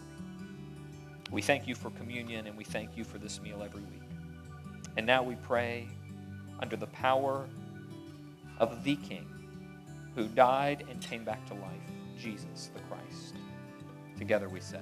We 1.31 1.43
thank 1.43 1.69
you 1.69 1.75
for 1.75 1.91
communion 1.91 2.47
and 2.47 2.57
we 2.57 2.65
thank 2.65 2.97
you 2.97 3.05
for 3.05 3.19
this 3.19 3.41
meal 3.43 3.63
every 3.63 3.83
week. 3.83 4.03
And 4.97 5.07
now 5.07 5.23
we 5.23 5.35
pray 5.37 5.89
under 6.61 6.77
the 6.77 6.87
power 6.87 7.47
of 8.59 8.83
the 8.83 8.97
King 8.97 9.29
who 10.15 10.27
died 10.29 10.85
and 10.89 11.01
came 11.03 11.25
back 11.25 11.45
to 11.49 11.55
life, 11.55 11.91
Jesus 12.19 12.71
the 12.75 12.81
Christ. 12.81 13.35
Together 14.17 14.49
we 14.49 14.61
say, 14.61 14.81